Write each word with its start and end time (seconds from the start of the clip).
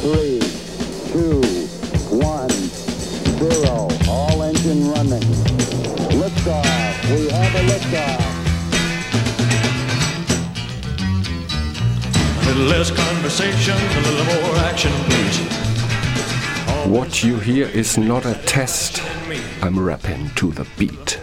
three, 0.00 0.40
two, 1.12 1.40
one, 2.16 2.50
zero. 3.38 3.88
All 4.08 4.42
engine 4.42 4.90
running. 4.90 5.22
Liftoff. 6.18 6.64
We 7.10 7.28
have 7.30 7.54
a 7.54 7.62
liftoff. 7.70 8.38
A 12.40 12.46
little 12.46 12.64
less 12.64 12.90
conversation, 12.90 13.76
a 13.76 14.00
little 14.00 14.24
more 14.42 14.56
action, 14.64 14.92
please. 15.08 15.38
What 16.86 17.22
you 17.22 17.38
hear 17.38 17.68
is 17.68 17.98
not 17.98 18.24
a 18.24 18.34
test. 18.46 19.02
I'm 19.62 19.78
rapping 19.78 20.30
to 20.36 20.50
the 20.52 20.66
beat. 20.78 21.20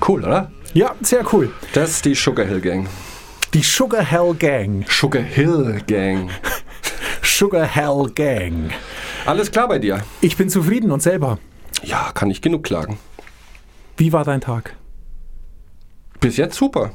Cool, 0.00 0.24
oder? 0.24 0.50
Ja, 0.74 0.94
sehr 1.00 1.24
cool. 1.32 1.50
Das 1.72 1.90
ist 1.90 2.04
die 2.04 2.14
Sugar 2.14 2.44
Hill 2.44 2.60
Gang. 2.60 2.88
Die 3.54 3.62
Sugar 3.62 4.04
Hell 4.04 4.34
Gang. 4.34 4.84
Sugar 4.88 5.22
Hill 5.22 5.80
Gang. 5.86 6.28
Sugar 7.22 7.64
Hell 7.64 8.10
Gang. 8.14 8.70
Alles 9.24 9.50
klar 9.50 9.68
bei 9.68 9.78
dir? 9.78 10.04
Ich 10.20 10.36
bin 10.36 10.50
zufrieden 10.50 10.90
und 10.90 11.02
selber. 11.02 11.38
Ja, 11.82 12.10
kann 12.12 12.30
ich 12.30 12.42
genug 12.42 12.64
klagen. 12.64 12.98
Wie 13.96 14.12
war 14.12 14.24
dein 14.24 14.42
Tag? 14.42 14.76
Bis 16.20 16.36
jetzt 16.36 16.56
super. 16.56 16.92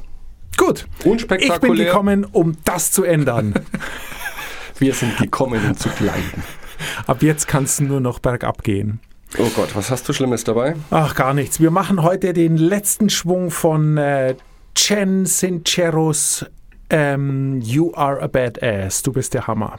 Gut. 0.56 0.86
Unspektakulär. 1.04 1.56
Ich 1.56 1.60
bin 1.60 1.86
gekommen, 1.86 2.24
um 2.24 2.56
das 2.64 2.92
zu 2.92 3.02
ändern. 3.02 3.54
Wir 4.78 4.94
sind 4.94 5.16
gekommen, 5.16 5.60
um 5.66 5.76
zu 5.76 5.88
bleiben. 5.88 6.44
Ab 7.06 7.22
jetzt 7.22 7.48
kann 7.48 7.64
es 7.64 7.80
nur 7.80 8.00
noch 8.00 8.20
bergab 8.20 8.62
gehen. 8.62 9.00
Oh 9.38 9.50
Gott, 9.56 9.74
was 9.74 9.90
hast 9.90 10.08
du 10.08 10.12
Schlimmes 10.12 10.44
dabei? 10.44 10.76
Ach, 10.90 11.16
gar 11.16 11.34
nichts. 11.34 11.58
Wir 11.58 11.72
machen 11.72 12.02
heute 12.02 12.32
den 12.32 12.56
letzten 12.56 13.10
Schwung 13.10 13.50
von 13.50 13.96
äh, 13.96 14.36
Chen 14.74 15.26
Sinceros 15.26 16.44
ähm, 16.90 17.60
You 17.60 17.92
Are 17.94 18.20
a 18.20 18.26
Badass. 18.26 19.02
Du 19.02 19.12
bist 19.12 19.34
der 19.34 19.46
Hammer. 19.46 19.78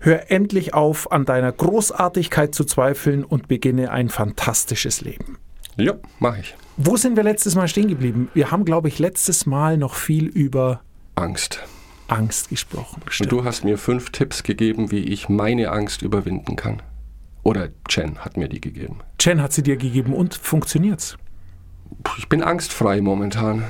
Hör 0.00 0.30
endlich 0.30 0.74
auf, 0.74 1.10
an 1.10 1.24
deiner 1.24 1.50
Großartigkeit 1.50 2.54
zu 2.54 2.64
zweifeln 2.64 3.24
und 3.24 3.48
beginne 3.48 3.90
ein 3.90 4.10
fantastisches 4.10 5.00
Leben. 5.00 5.38
Ja, 5.76 5.94
mach 6.18 6.36
ich. 6.38 6.54
Wo 6.76 6.96
sind 6.96 7.16
wir 7.16 7.22
letztes 7.22 7.54
Mal 7.54 7.68
stehen 7.68 7.88
geblieben? 7.88 8.28
Wir 8.34 8.50
haben, 8.50 8.64
glaube 8.64 8.88
ich, 8.88 8.98
letztes 8.98 9.46
Mal 9.46 9.78
noch 9.78 9.94
viel 9.94 10.26
über 10.26 10.82
Angst. 11.14 11.60
Angst 12.08 12.50
gesprochen. 12.50 13.02
Und 13.20 13.32
du 13.32 13.44
hast 13.44 13.64
mir 13.64 13.78
fünf 13.78 14.10
Tipps 14.10 14.42
gegeben, 14.42 14.90
wie 14.90 15.04
ich 15.04 15.28
meine 15.28 15.70
Angst 15.70 16.02
überwinden 16.02 16.56
kann. 16.56 16.82
Oder 17.42 17.70
Chen 17.88 18.18
hat 18.18 18.36
mir 18.36 18.48
die 18.48 18.60
gegeben. 18.60 18.98
Chen 19.18 19.40
hat 19.40 19.52
sie 19.52 19.62
dir 19.62 19.76
gegeben 19.76 20.12
und 20.12 20.34
funktioniert's? 20.34 21.16
Ich 22.18 22.28
bin 22.28 22.42
angstfrei 22.42 23.00
momentan. 23.00 23.64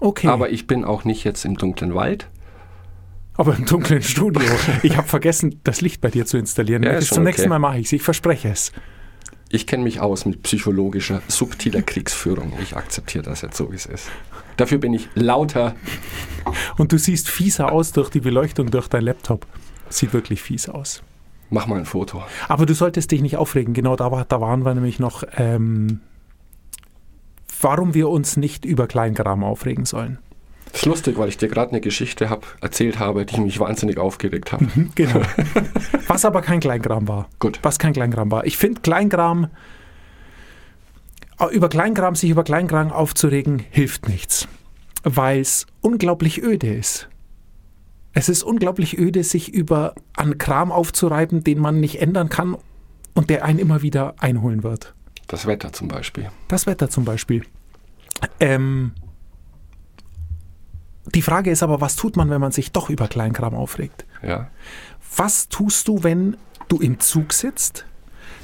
Okay. 0.00 0.28
Aber 0.28 0.50
ich 0.50 0.66
bin 0.66 0.84
auch 0.84 1.04
nicht 1.04 1.24
jetzt 1.24 1.44
im 1.44 1.56
dunklen 1.56 1.94
Wald. 1.94 2.28
Aber 3.34 3.56
im 3.56 3.64
dunklen 3.64 4.02
Studio. 4.02 4.42
Ich 4.82 4.96
habe 4.96 5.08
vergessen, 5.08 5.60
das 5.64 5.80
Licht 5.80 6.00
bei 6.00 6.10
dir 6.10 6.26
zu 6.26 6.36
installieren. 6.38 6.82
Ja, 6.82 6.92
Bis 6.92 7.08
zum 7.08 7.24
nächsten 7.24 7.42
okay. 7.42 7.48
Mal 7.48 7.58
mache 7.58 7.78
ich 7.78 7.86
es. 7.86 7.92
Ich 7.92 8.02
verspreche 8.02 8.48
es. 8.48 8.72
Ich 9.48 9.66
kenne 9.66 9.84
mich 9.84 10.00
aus 10.00 10.24
mit 10.24 10.42
psychologischer, 10.42 11.22
subtiler 11.28 11.82
Kriegsführung. 11.82 12.54
Ich 12.62 12.74
akzeptiere 12.74 13.22
das 13.22 13.42
jetzt 13.42 13.56
so, 13.56 13.70
wie 13.70 13.76
es 13.76 13.86
ist. 13.86 14.08
Dafür 14.56 14.78
bin 14.78 14.94
ich 14.94 15.08
lauter. 15.14 15.74
Und 16.78 16.92
du 16.92 16.98
siehst 16.98 17.28
fieser 17.28 17.70
aus 17.70 17.92
durch 17.92 18.08
die 18.08 18.20
Beleuchtung 18.20 18.70
durch 18.70 18.88
dein 18.88 19.04
Laptop. 19.04 19.46
Sieht 19.90 20.14
wirklich 20.14 20.40
fies 20.42 20.68
aus. 20.68 21.02
Mach 21.50 21.66
mal 21.66 21.78
ein 21.78 21.84
Foto. 21.84 22.22
Aber 22.48 22.64
du 22.64 22.74
solltest 22.74 23.10
dich 23.10 23.20
nicht 23.20 23.36
aufregen. 23.36 23.74
Genau 23.74 23.94
da, 23.94 24.10
war, 24.10 24.24
da 24.24 24.40
waren 24.40 24.64
wir 24.64 24.74
nämlich 24.74 24.98
noch, 24.98 25.22
ähm, 25.36 26.00
warum 27.62 27.94
wir 27.94 28.08
uns 28.08 28.36
nicht 28.36 28.64
über 28.64 28.86
Kleingram 28.86 29.44
aufregen 29.44 29.84
sollen. 29.84 30.18
Das 30.72 30.80
ist 30.80 30.86
lustig, 30.86 31.18
weil 31.18 31.28
ich 31.28 31.36
dir 31.36 31.48
gerade 31.48 31.70
eine 31.70 31.80
Geschichte 31.82 32.30
hab, 32.30 32.46
erzählt 32.62 32.98
habe, 32.98 33.26
die 33.26 33.40
mich 33.40 33.60
wahnsinnig 33.60 33.98
aufgeregt 33.98 34.52
hat. 34.52 34.62
Genau. 34.94 35.20
Was 36.06 36.24
aber 36.24 36.40
kein 36.40 36.60
Kleingram 36.60 37.06
war. 37.08 37.28
Gut. 37.38 37.58
Was 37.62 37.78
kein 37.78 37.92
Kleingram 37.92 38.30
war. 38.30 38.46
Ich 38.46 38.56
finde 38.56 38.80
Kleingram, 38.80 39.48
über 41.50 41.68
Kleingram, 41.68 42.14
sich 42.14 42.30
über 42.30 42.42
Kleingram 42.42 42.90
aufzuregen, 42.90 43.62
hilft 43.70 44.08
nichts. 44.08 44.48
Weil 45.02 45.40
es 45.40 45.66
unglaublich 45.82 46.42
öde 46.42 46.72
ist. 46.72 47.08
Es 48.14 48.28
ist 48.28 48.42
unglaublich 48.42 48.98
öde, 48.98 49.24
sich 49.24 49.52
über 49.52 49.94
einen 50.16 50.38
Kram 50.38 50.72
aufzureiben, 50.72 51.44
den 51.44 51.58
man 51.58 51.80
nicht 51.80 52.00
ändern 52.00 52.28
kann 52.28 52.56
und 53.14 53.30
der 53.30 53.44
einen 53.44 53.58
immer 53.58 53.82
wieder 53.82 54.14
einholen 54.18 54.62
wird. 54.62 54.94
Das 55.26 55.46
Wetter 55.46 55.72
zum 55.72 55.88
Beispiel. 55.88 56.30
Das 56.48 56.66
Wetter 56.66 56.90
zum 56.90 57.04
Beispiel. 57.04 57.44
Ähm, 58.40 58.92
die 61.14 61.22
Frage 61.22 61.50
ist 61.50 61.62
aber, 61.62 61.80
was 61.80 61.96
tut 61.96 62.16
man, 62.16 62.30
wenn 62.30 62.40
man 62.40 62.52
sich 62.52 62.72
doch 62.72 62.90
über 62.90 63.08
Kleinkram 63.08 63.54
aufregt? 63.54 64.04
Ja. 64.22 64.50
Was 65.16 65.48
tust 65.48 65.88
du, 65.88 66.02
wenn 66.04 66.36
du 66.68 66.78
im 66.78 67.00
Zug 67.00 67.32
sitzt, 67.32 67.86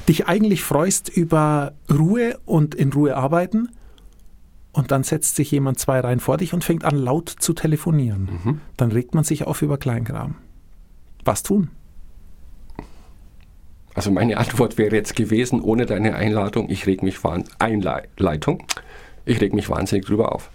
dich 0.09 0.27
eigentlich 0.27 0.63
freust 0.63 1.09
über 1.09 1.73
Ruhe 1.91 2.39
und 2.45 2.75
in 2.75 2.93
Ruhe 2.93 3.17
arbeiten 3.17 3.69
und 4.73 4.91
dann 4.91 5.03
setzt 5.05 5.37
sich 5.37 5.51
jemand 5.51 5.79
zwei 5.79 6.01
Reihen 6.01 6.21
vor 6.21 6.37
dich 6.37 6.53
und 6.53 6.65
fängt 6.65 6.85
an 6.85 6.97
laut 6.97 7.29
zu 7.29 7.53
telefonieren? 7.53 8.61
Dann 8.77 8.93
regt 8.93 9.15
man 9.15 9.25
sich 9.25 9.47
auf 9.47 9.63
über 9.63 9.79
Kleinkram. 9.79 10.37
Was 11.25 11.43
tun? 11.43 11.71
Also 13.95 14.11
meine 14.11 14.37
Antwort 14.37 14.79
wäre 14.79 14.95
jetzt 14.95 15.17
gewesen, 15.17 15.61
ohne 15.61 15.87
deine 15.87 16.15
Einladung, 16.15 16.71
ich 16.71 16.87
reg 16.87 17.03
mich 17.03 17.19
Einleitung, 17.59 18.65
ich 19.25 19.41
reg 19.41 19.55
mich 19.55 19.69
wahnsinnig 19.69 20.07
drüber 20.07 20.33
auf. 20.33 20.51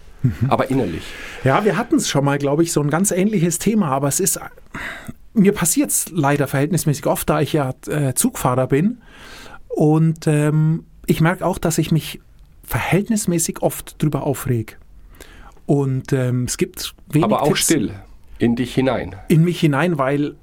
Aber 0.48 0.70
innerlich. 0.70 1.04
Ja, 1.44 1.66
wir 1.66 1.78
hatten 1.78 1.96
es 1.96 2.10
schon 2.10 2.24
mal, 2.24 2.38
glaube 2.38 2.64
ich, 2.64 2.72
so 2.72 2.82
ein 2.82 2.90
ganz 2.90 3.12
ähnliches 3.12 3.60
Thema, 3.60 3.90
aber 3.90 4.08
es 4.08 4.20
ist, 4.20 4.40
mir 5.34 5.52
passiert 5.52 5.90
es 5.90 6.10
leider 6.12 6.48
verhältnismäßig 6.48 7.06
oft, 7.06 7.30
da 7.30 7.42
ich 7.42 7.54
ja 7.54 7.74
äh, 7.88 8.14
Zugfahrer 8.14 8.68
bin. 8.68 9.02
Und 9.68 10.28
ähm, 10.28 10.86
ich 11.06 11.20
merke 11.20 11.46
auch, 11.46 11.58
dass 11.58 11.78
ich 11.78 11.92
mich 11.92 12.22
verhältnismäßig 12.64 13.62
oft 13.62 14.02
drüber 14.02 14.24
aufreg. 14.24 14.78
Und 15.66 16.14
ähm, 16.14 16.46
es 16.46 16.58
gibt 16.58 16.94
wenig 17.10 17.26
Aber 17.26 17.42
auch 17.42 17.48
Tipps 17.48 17.62
still. 17.62 17.92
In 18.40 18.56
dich 18.56 18.74
hinein. 18.74 19.16
in 19.30 19.44
mich 19.44 19.60
hinein, 19.60 19.98
weil 19.98 20.36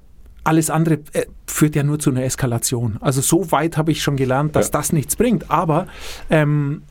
alles 0.44 0.70
andere 0.70 1.00
äh, 1.12 1.26
führt 1.46 1.76
ja 1.76 1.82
nur 1.82 1.98
zu 1.98 2.10
einer 2.10 2.22
Eskalation. 2.24 2.98
Also 3.00 3.20
so 3.20 3.50
weit 3.52 3.76
habe 3.76 3.92
ich 3.92 4.02
schon 4.02 4.16
gelernt, 4.16 4.56
dass 4.56 4.66
Ja. 4.66 4.72
das 4.72 4.92
nichts 4.92 5.16
bringt. 5.16 5.50
Aber 5.50 5.86
ähm, 6.30 6.82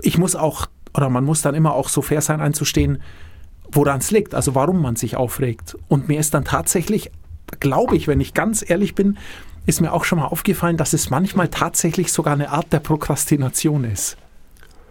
ich 0.00 0.18
muss 0.18 0.36
auch, 0.36 0.66
oder 0.94 1.08
man 1.10 1.24
muss 1.24 1.42
dann 1.42 1.54
immer 1.54 1.74
auch 1.74 1.88
so 1.88 2.02
fair 2.02 2.20
sein 2.20 2.40
einzustehen, 2.40 3.02
woran 3.72 3.98
es 3.98 4.10
liegt, 4.10 4.34
also 4.34 4.54
warum 4.54 4.80
man 4.80 4.96
sich 4.96 5.16
aufregt. 5.16 5.76
Und 5.88 6.08
mir 6.08 6.20
ist 6.20 6.34
dann 6.34 6.44
tatsächlich, 6.44 7.10
glaube 7.60 7.96
ich, 7.96 8.06
wenn 8.06 8.20
ich 8.20 8.34
ganz 8.34 8.68
ehrlich 8.68 8.94
bin, 8.94 9.18
ist 9.66 9.80
mir 9.80 9.92
auch 9.92 10.04
schon 10.04 10.18
mal 10.18 10.26
aufgefallen, 10.26 10.76
dass 10.76 10.92
es 10.92 11.10
manchmal 11.10 11.48
tatsächlich 11.48 12.12
sogar 12.12 12.34
eine 12.34 12.50
Art 12.50 12.72
der 12.72 12.80
Prokrastination 12.80 13.84
ist. 13.84 14.16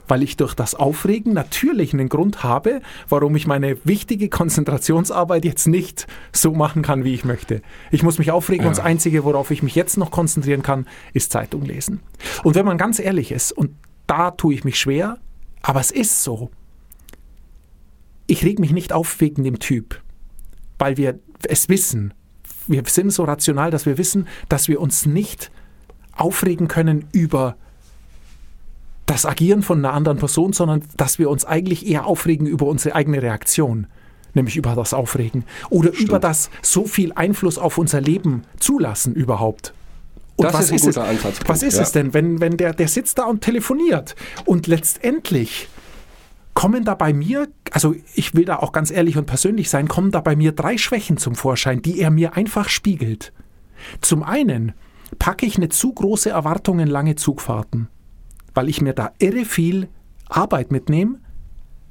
Weil 0.07 0.23
ich 0.23 0.35
durch 0.37 0.53
das 0.53 0.75
Aufregen 0.75 1.33
natürlich 1.33 1.93
einen 1.93 2.09
Grund 2.09 2.43
habe, 2.43 2.81
warum 3.09 3.35
ich 3.35 3.47
meine 3.47 3.77
wichtige 3.85 4.29
Konzentrationsarbeit 4.29 5.45
jetzt 5.45 5.67
nicht 5.67 6.07
so 6.33 6.53
machen 6.53 6.81
kann, 6.81 7.03
wie 7.03 7.13
ich 7.13 7.23
möchte. 7.23 7.61
Ich 7.91 8.03
muss 8.03 8.17
mich 8.17 8.31
aufregen 8.31 8.65
und 8.65 8.77
das 8.77 8.83
Einzige, 8.83 9.23
worauf 9.23 9.51
ich 9.51 9.63
mich 9.63 9.75
jetzt 9.75 9.97
noch 9.97 10.11
konzentrieren 10.11 10.61
kann, 10.61 10.87
ist 11.13 11.31
Zeitung 11.31 11.63
lesen. 11.63 12.01
Und 12.43 12.55
wenn 12.55 12.65
man 12.65 12.77
ganz 12.77 12.99
ehrlich 12.99 13.31
ist, 13.31 13.51
und 13.51 13.71
da 14.07 14.31
tue 14.31 14.53
ich 14.53 14.63
mich 14.63 14.79
schwer, 14.79 15.17
aber 15.61 15.79
es 15.79 15.91
ist 15.91 16.23
so, 16.23 16.51
ich 18.27 18.43
reg 18.43 18.59
mich 18.59 18.71
nicht 18.71 18.93
auf 18.93 19.21
wegen 19.21 19.43
dem 19.43 19.59
Typ, 19.59 20.01
weil 20.79 20.97
wir 20.97 21.19
es 21.43 21.69
wissen. 21.69 22.13
Wir 22.67 22.83
sind 22.85 23.11
so 23.11 23.23
rational, 23.23 23.71
dass 23.71 23.85
wir 23.85 23.97
wissen, 23.97 24.27
dass 24.49 24.67
wir 24.67 24.79
uns 24.79 25.05
nicht 25.05 25.51
aufregen 26.13 26.67
können 26.67 27.07
über 27.11 27.57
das 29.05 29.25
Agieren 29.25 29.61
von 29.61 29.79
einer 29.79 29.93
anderen 29.93 30.17
Person, 30.17 30.53
sondern 30.53 30.83
dass 30.97 31.19
wir 31.19 31.29
uns 31.29 31.45
eigentlich 31.45 31.87
eher 31.87 32.05
aufregen 32.05 32.47
über 32.47 32.65
unsere 32.65 32.95
eigene 32.95 33.21
Reaktion, 33.21 33.87
nämlich 34.33 34.55
über 34.55 34.75
das 34.75 34.93
Aufregen 34.93 35.43
oder 35.69 35.91
über 35.93 36.19
das 36.19 36.49
so 36.61 36.85
viel 36.85 37.11
Einfluss 37.13 37.57
auf 37.57 37.77
unser 37.77 38.01
Leben 38.01 38.43
zulassen 38.59 39.13
überhaupt. 39.13 39.73
Und 40.35 40.45
Das 40.45 40.71
ist 40.71 40.71
ein 40.71 40.79
guter 40.79 41.03
Ansatzpunkt, 41.03 41.49
Was 41.49 41.63
ist 41.63 41.75
ja. 41.77 41.83
es 41.83 41.91
denn, 41.91 42.13
wenn, 42.13 42.41
wenn 42.41 42.57
der, 42.57 42.73
der 42.73 42.87
sitzt 42.87 43.19
da 43.19 43.25
und 43.25 43.41
telefoniert 43.41 44.15
und 44.45 44.67
letztendlich 44.67 45.67
kommen 46.53 46.85
da 46.85 46.95
bei 46.95 47.13
mir, 47.13 47.47
also 47.71 47.95
ich 48.15 48.33
will 48.33 48.45
da 48.45 48.57
auch 48.57 48.71
ganz 48.71 48.89
ehrlich 48.91 49.17
und 49.17 49.25
persönlich 49.25 49.69
sein, 49.69 49.87
kommen 49.87 50.11
da 50.11 50.21
bei 50.21 50.35
mir 50.35 50.51
drei 50.51 50.77
Schwächen 50.77 51.17
zum 51.17 51.35
Vorschein, 51.35 51.81
die 51.81 51.99
er 51.99 52.09
mir 52.09 52.35
einfach 52.35 52.69
spiegelt. 52.69 53.33
Zum 54.01 54.23
einen 54.23 54.73
packe 55.19 55.45
ich 55.45 55.57
eine 55.57 55.69
zu 55.69 55.93
große 55.93 56.29
Erwartung 56.29 56.79
in 56.79 56.87
lange 56.87 57.15
Zugfahrten, 57.15 57.89
weil 58.53 58.69
ich 58.69 58.81
mir 58.81 58.93
da 58.93 59.11
irre 59.19 59.45
viel 59.45 59.87
Arbeit 60.29 60.71
mitnehme, 60.71 61.19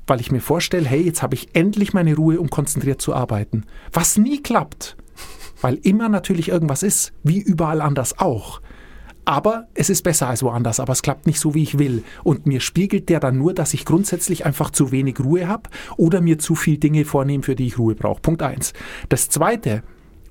weil 0.07 0.21
ich 0.21 0.33
mir 0.33 0.41
vorstelle, 0.41 0.87
hey, 0.87 1.01
jetzt 1.03 1.23
habe 1.23 1.35
ich 1.35 1.55
endlich 1.55 1.93
meine 1.93 2.17
Ruhe, 2.17 2.41
um 2.41 2.51
konzentriert 2.51 3.01
zu 3.01 3.15
arbeiten. 3.15 3.65
Was 3.93 4.19
nie 4.19 4.43
klappt, 4.43 4.97
weil 5.61 5.77
immer 5.77 6.09
natürlich 6.09 6.49
irgendwas 6.49 6.83
ist, 6.83 7.13
wie 7.23 7.41
überall 7.41 7.81
anders 7.81 8.19
auch. 8.19 8.61
aber 9.25 9.69
es 9.75 9.89
ist 9.91 10.03
besser 10.03 10.29
als 10.29 10.43
woanders, 10.43 10.81
aber 10.81 10.93
es 10.93 11.03
klappt 11.03 11.27
nicht 11.27 11.39
so, 11.39 11.55
wie 11.55 11.63
ich 11.63 11.79
will. 11.79 12.03
Und 12.25 12.47
mir 12.47 12.61
spiegelt 12.61 13.09
der 13.09 13.21
dann 13.21 13.39
nur, 13.39 13.55
dass 13.55 13.75
ich 13.75 13.85
grundsätzlich 13.85 14.45
einfach 14.45 14.71
zu 14.71 14.91
wenig 14.91 15.21
Ruhe 15.21 15.47
habe 15.47 15.71
oder 15.97 16.21
mir 16.21 16.39
zu 16.39 16.55
viel 16.55 16.79
Dinge 16.79 17.05
vornehme, 17.05 17.43
für 17.43 17.55
die 17.55 17.67
ich 17.67 17.79
Ruhe 17.79 17.95
brauche. 17.95 18.21
Punkt 18.21 18.43
eins. 18.43 18.73
Das 19.09 19.29
Zweite, 19.29 19.83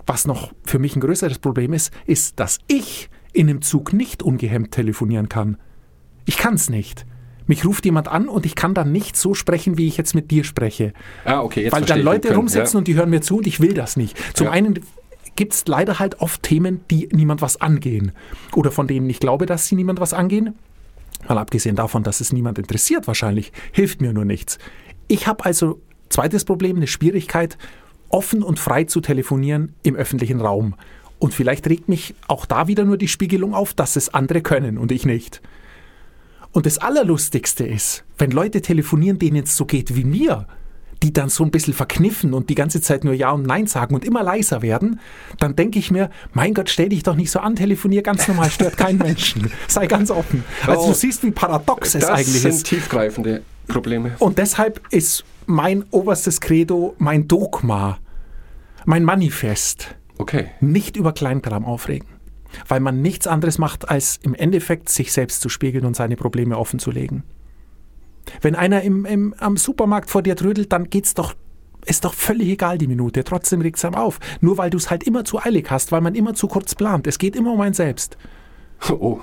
was 0.05 0.25
noch 0.27 0.51
für 0.63 0.79
mich 0.79 0.95
ein 0.95 1.01
größeres 1.01 1.39
Problem 1.39 1.73
ist, 1.73 1.93
ist, 2.05 2.39
dass 2.39 2.59
ich 2.67 3.09
in 3.33 3.49
einem 3.49 3.61
Zug 3.61 3.93
nicht 3.93 4.23
ungehemmt 4.23 4.71
telefonieren 4.71 5.29
kann. 5.29 5.57
Ich 6.25 6.37
kann 6.37 6.55
es 6.55 6.69
nicht. 6.69 7.05
Mich 7.47 7.65
ruft 7.65 7.85
jemand 7.85 8.07
an 8.07 8.29
und 8.29 8.45
ich 8.45 8.55
kann 8.55 8.73
dann 8.73 8.91
nicht 8.91 9.17
so 9.17 9.33
sprechen, 9.33 9.77
wie 9.77 9.87
ich 9.87 9.97
jetzt 9.97 10.15
mit 10.15 10.31
dir 10.31 10.43
spreche. 10.43 10.93
Ah, 11.25 11.41
okay, 11.41 11.63
jetzt 11.63 11.73
Weil 11.73 11.83
dann 11.83 12.01
Leute 12.01 12.29
Punkt, 12.29 12.37
rumsitzen 12.37 12.75
ja. 12.75 12.77
und 12.79 12.87
die 12.87 12.95
hören 12.95 13.09
mir 13.09 13.21
zu 13.21 13.37
und 13.37 13.47
ich 13.47 13.59
will 13.59 13.73
das 13.73 13.97
nicht. 13.97 14.17
Zum 14.35 14.45
Ja. 14.45 14.51
einen 14.51 14.79
gibt 15.35 15.53
es 15.53 15.65
leider 15.67 15.99
halt 15.99 16.21
oft 16.21 16.43
Themen, 16.43 16.81
die 16.89 17.09
niemand 17.11 17.41
was 17.41 17.59
angehen. 17.59 18.11
Oder 18.55 18.71
von 18.71 18.87
denen 18.87 19.09
ich 19.09 19.19
glaube, 19.19 19.45
dass 19.45 19.67
sie 19.67 19.75
niemand 19.75 19.99
was 19.99 20.13
angehen. 20.13 20.55
Mal 21.27 21.37
abgesehen 21.37 21.75
davon, 21.75 22.03
dass 22.03 22.21
es 22.21 22.31
niemand 22.33 22.57
interessiert 22.57 23.07
wahrscheinlich, 23.07 23.51
hilft 23.71 24.01
mir 24.01 24.13
nur 24.13 24.25
nichts. 24.25 24.57
Ich 25.07 25.27
habe 25.27 25.45
also, 25.45 25.81
zweites 26.09 26.45
Problem, 26.45 26.77
eine 26.77 26.87
Schwierigkeit, 26.87 27.57
offen 28.09 28.43
und 28.43 28.59
frei 28.59 28.85
zu 28.85 29.01
telefonieren 29.01 29.73
im 29.83 29.95
öffentlichen 29.95 30.41
Raum. 30.41 30.75
Und 31.19 31.33
vielleicht 31.33 31.67
regt 31.67 31.87
mich 31.87 32.15
auch 32.27 32.45
da 32.45 32.67
wieder 32.67 32.83
nur 32.83 32.97
die 32.97 33.07
Spiegelung 33.07 33.53
auf, 33.53 33.73
dass 33.73 33.95
es 33.95 34.13
andere 34.13 34.41
können 34.41 34.77
und 34.77 34.91
ich 34.91 35.05
nicht. 35.05 35.41
Und 36.51 36.65
das 36.65 36.77
Allerlustigste 36.79 37.65
ist, 37.65 38.03
wenn 38.17 38.31
Leute 38.31 38.61
telefonieren, 38.61 39.19
denen 39.19 39.43
es 39.43 39.55
so 39.55 39.65
geht 39.65 39.95
wie 39.95 40.03
mir, 40.03 40.47
die 41.03 41.13
dann 41.13 41.29
so 41.29 41.43
ein 41.43 41.49
bisschen 41.49 41.73
verkniffen 41.73 42.33
und 42.33 42.49
die 42.49 42.55
ganze 42.55 42.79
Zeit 42.81 43.03
nur 43.03 43.13
Ja 43.13 43.31
und 43.31 43.43
Nein 43.47 43.65
sagen 43.67 43.95
und 43.95 44.05
immer 44.05 44.21
leiser 44.21 44.61
werden, 44.61 44.99
dann 45.39 45.55
denke 45.55 45.79
ich 45.79 45.89
mir, 45.89 46.11
mein 46.33 46.53
Gott, 46.53 46.69
stell 46.69 46.89
dich 46.89 47.01
doch 47.03 47.15
nicht 47.15 47.31
so 47.31 47.39
an, 47.39 47.55
telefonier 47.55 48.03
ganz 48.03 48.27
normal, 48.27 48.51
stört 48.51 48.77
keinen 48.77 48.97
Menschen. 48.99 49.49
Sei 49.67 49.87
ganz 49.87 50.11
offen. 50.11 50.43
Also 50.67 50.83
Oh. 50.83 50.87
du 50.89 50.93
siehst, 50.93 51.23
wie 51.23 51.31
paradox 51.31 51.95
es 51.95 52.01
Das 52.01 52.09
eigentlich 52.11 52.41
sind 52.41 52.51
ist. 52.51 52.65
tiefgreifende 52.67 53.41
Probleme. 53.67 54.11
Und 54.19 54.37
deshalb 54.37 54.81
ist 54.91 55.23
mein 55.47 55.85
oberstes 55.89 56.39
Credo, 56.39 56.95
mein 56.99 57.27
Dogma, 57.27 57.97
mein 58.85 59.03
Manifest, 59.03 59.95
Okay. 60.19 60.49
nicht 60.59 60.97
über 60.97 61.13
Kleinkram 61.13 61.65
aufregen. 61.65 62.07
Weil 62.67 62.79
man 62.79 63.01
nichts 63.01 63.27
anderes 63.27 63.57
macht, 63.57 63.89
als 63.89 64.19
im 64.23 64.33
Endeffekt 64.33 64.89
sich 64.89 65.11
selbst 65.11 65.41
zu 65.41 65.49
spiegeln 65.49 65.85
und 65.85 65.95
seine 65.95 66.15
Probleme 66.15 66.57
offen 66.57 66.79
zu 66.79 66.91
legen. 66.91 67.23
Wenn 68.41 68.55
einer 68.55 68.81
im, 68.81 69.05
im, 69.05 69.33
am 69.39 69.57
Supermarkt 69.57 70.09
vor 70.09 70.21
dir 70.21 70.35
trödelt, 70.35 70.71
dann 70.71 70.89
geht's 70.89 71.13
doch, 71.13 71.33
ist 71.85 72.05
doch 72.05 72.13
völlig 72.13 72.49
egal 72.49 72.77
die 72.77 72.87
Minute. 72.87 73.23
Trotzdem 73.23 73.61
regt's 73.61 73.83
einem 73.83 73.95
auf. 73.95 74.19
Nur 74.41 74.57
weil 74.57 74.69
du 74.69 74.77
es 74.77 74.89
halt 74.89 75.03
immer 75.03 75.25
zu 75.25 75.39
eilig 75.39 75.69
hast, 75.69 75.91
weil 75.91 76.01
man 76.01 76.15
immer 76.15 76.33
zu 76.33 76.47
kurz 76.47 76.75
plant. 76.75 77.07
Es 77.07 77.17
geht 77.17 77.35
immer 77.35 77.53
um 77.53 77.61
ein 77.61 77.73
Selbst. 77.73 78.17
Oh. 78.89 79.19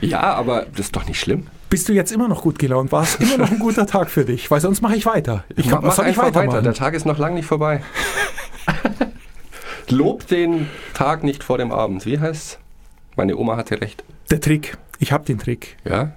Ja, 0.00 0.34
aber 0.34 0.66
das 0.72 0.86
ist 0.86 0.96
doch 0.96 1.06
nicht 1.06 1.20
schlimm. 1.20 1.46
Bist 1.68 1.88
du 1.88 1.92
jetzt 1.92 2.10
immer 2.10 2.28
noch 2.28 2.42
gut 2.42 2.58
gelaunt? 2.58 2.90
War 2.92 3.02
es 3.02 3.14
immer 3.16 3.38
noch 3.38 3.50
ein 3.50 3.58
guter 3.58 3.86
Tag 3.86 4.10
für 4.10 4.24
dich? 4.24 4.50
Weil 4.50 4.60
sonst 4.60 4.82
mache 4.82 4.96
ich 4.96 5.06
weiter. 5.06 5.44
Ich 5.54 5.70
Mach, 5.70 5.80
mach 5.82 5.92
soll 5.94 6.08
ich 6.08 6.18
einfach 6.18 6.34
weiter. 6.34 6.62
Der 6.62 6.74
Tag 6.74 6.94
ist 6.94 7.06
noch 7.06 7.18
lange 7.18 7.36
nicht 7.36 7.46
vorbei. 7.46 7.82
Lob 9.90 10.26
den 10.26 10.68
Tag 10.94 11.24
nicht 11.24 11.42
vor 11.44 11.58
dem 11.58 11.72
Abend. 11.72 12.06
Wie 12.06 12.18
heißt's? 12.18 12.58
Meine 13.16 13.36
Oma 13.36 13.56
hatte 13.56 13.80
recht. 13.80 14.04
Der 14.30 14.40
Trick. 14.40 14.76
Ich 14.98 15.12
habe 15.12 15.24
den 15.24 15.38
Trick. 15.38 15.76
Ja? 15.84 16.12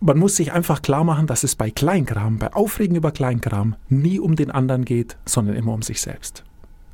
Man 0.00 0.18
muss 0.18 0.36
sich 0.36 0.52
einfach 0.52 0.80
klar 0.80 1.04
machen, 1.04 1.26
dass 1.26 1.42
es 1.42 1.56
bei 1.56 1.70
Kleinkram, 1.70 2.38
bei 2.38 2.52
Aufregen 2.52 2.96
über 2.96 3.10
Kleinkram 3.10 3.76
nie 3.88 4.20
um 4.20 4.36
den 4.36 4.50
anderen 4.50 4.84
geht, 4.84 5.16
sondern 5.24 5.56
immer 5.56 5.72
um 5.72 5.82
sich 5.82 6.00
selbst. 6.00 6.44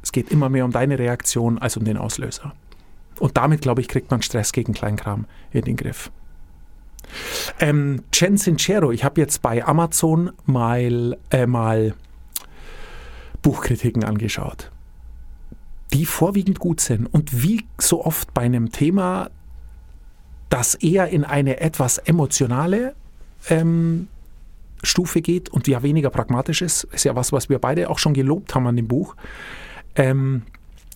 Es 0.03 0.13
geht 0.13 0.31
immer 0.31 0.49
mehr 0.49 0.65
um 0.65 0.71
deine 0.71 0.99
Reaktion 0.99 1.59
als 1.59 1.77
um 1.77 1.85
den 1.85 1.97
Auslöser. 1.97 2.55
Und 3.19 3.37
damit, 3.37 3.63
glaube 3.63 3.81
ich, 3.81 3.89
kriegt 3.89 4.11
man 4.11 4.23
Stress 4.23 4.53
gegen 4.53 4.73
Kleinkram 4.73 5.27
in 5.53 5.63
den 5.63 5.77
Griff. 5.77 6.11
Ähm, 7.61 8.03
Chen 8.11 8.37
Sincero, 8.37 8.91
ich 8.91 9.05
habe 9.05 9.21
jetzt 9.21 9.43
bei 9.43 9.65
Amazon 9.65 10.33
mal, 10.47 11.17
äh, 11.31 11.47
mal 11.47 11.95
Buchkritiken 13.43 14.05
angeschaut, 14.05 14.71
die 15.95 16.07
vorwiegend 16.07 16.59
gut 16.59 16.81
sind. 16.81 17.07
Und 17.07 17.43
wie 17.43 17.65
so 17.79 18.05
oft 18.05 18.35
bei 18.35 18.43
einem 18.43 18.73
Thema, 18.73 19.31
das 20.51 20.75
eher 20.75 21.09
in 21.09 21.25
eine 21.25 21.61
etwas 21.61 21.99
emotionale 21.99 22.95
ähm, 23.49 24.09
Stufe 24.83 25.23
geht 25.23 25.49
und 25.49 25.69
ja 25.69 25.83
weniger 25.83 26.11
pragmatisch 26.11 26.63
ist, 26.63 26.85
ist 26.85 27.05
ja 27.05 27.15
was, 27.15 27.33
was 27.33 27.49
wir 27.49 27.59
beide 27.59 27.89
auch 27.89 27.99
schon 27.99 28.13
gelobt 28.13 28.55
haben 28.55 28.67
an 28.67 28.77
dem 28.77 28.89
Buch. 28.89 29.15
Ähm, 29.95 30.43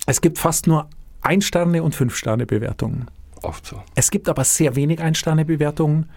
es 0.07 0.21
gibt 0.21 0.39
fast 0.39 0.67
nur 0.67 0.89
Ein-Sterne- 1.21 1.83
und 1.83 1.95
Fünf-Sterne-Bewertungen. 1.95 3.07
Oft 3.43 3.67
so. 3.67 3.81
Es 3.95 4.11
gibt 4.11 4.29
aber 4.29 4.43
sehr 4.45 4.75
wenig 4.75 5.01
Ein-Sterne-Bewertungen. 5.01 6.09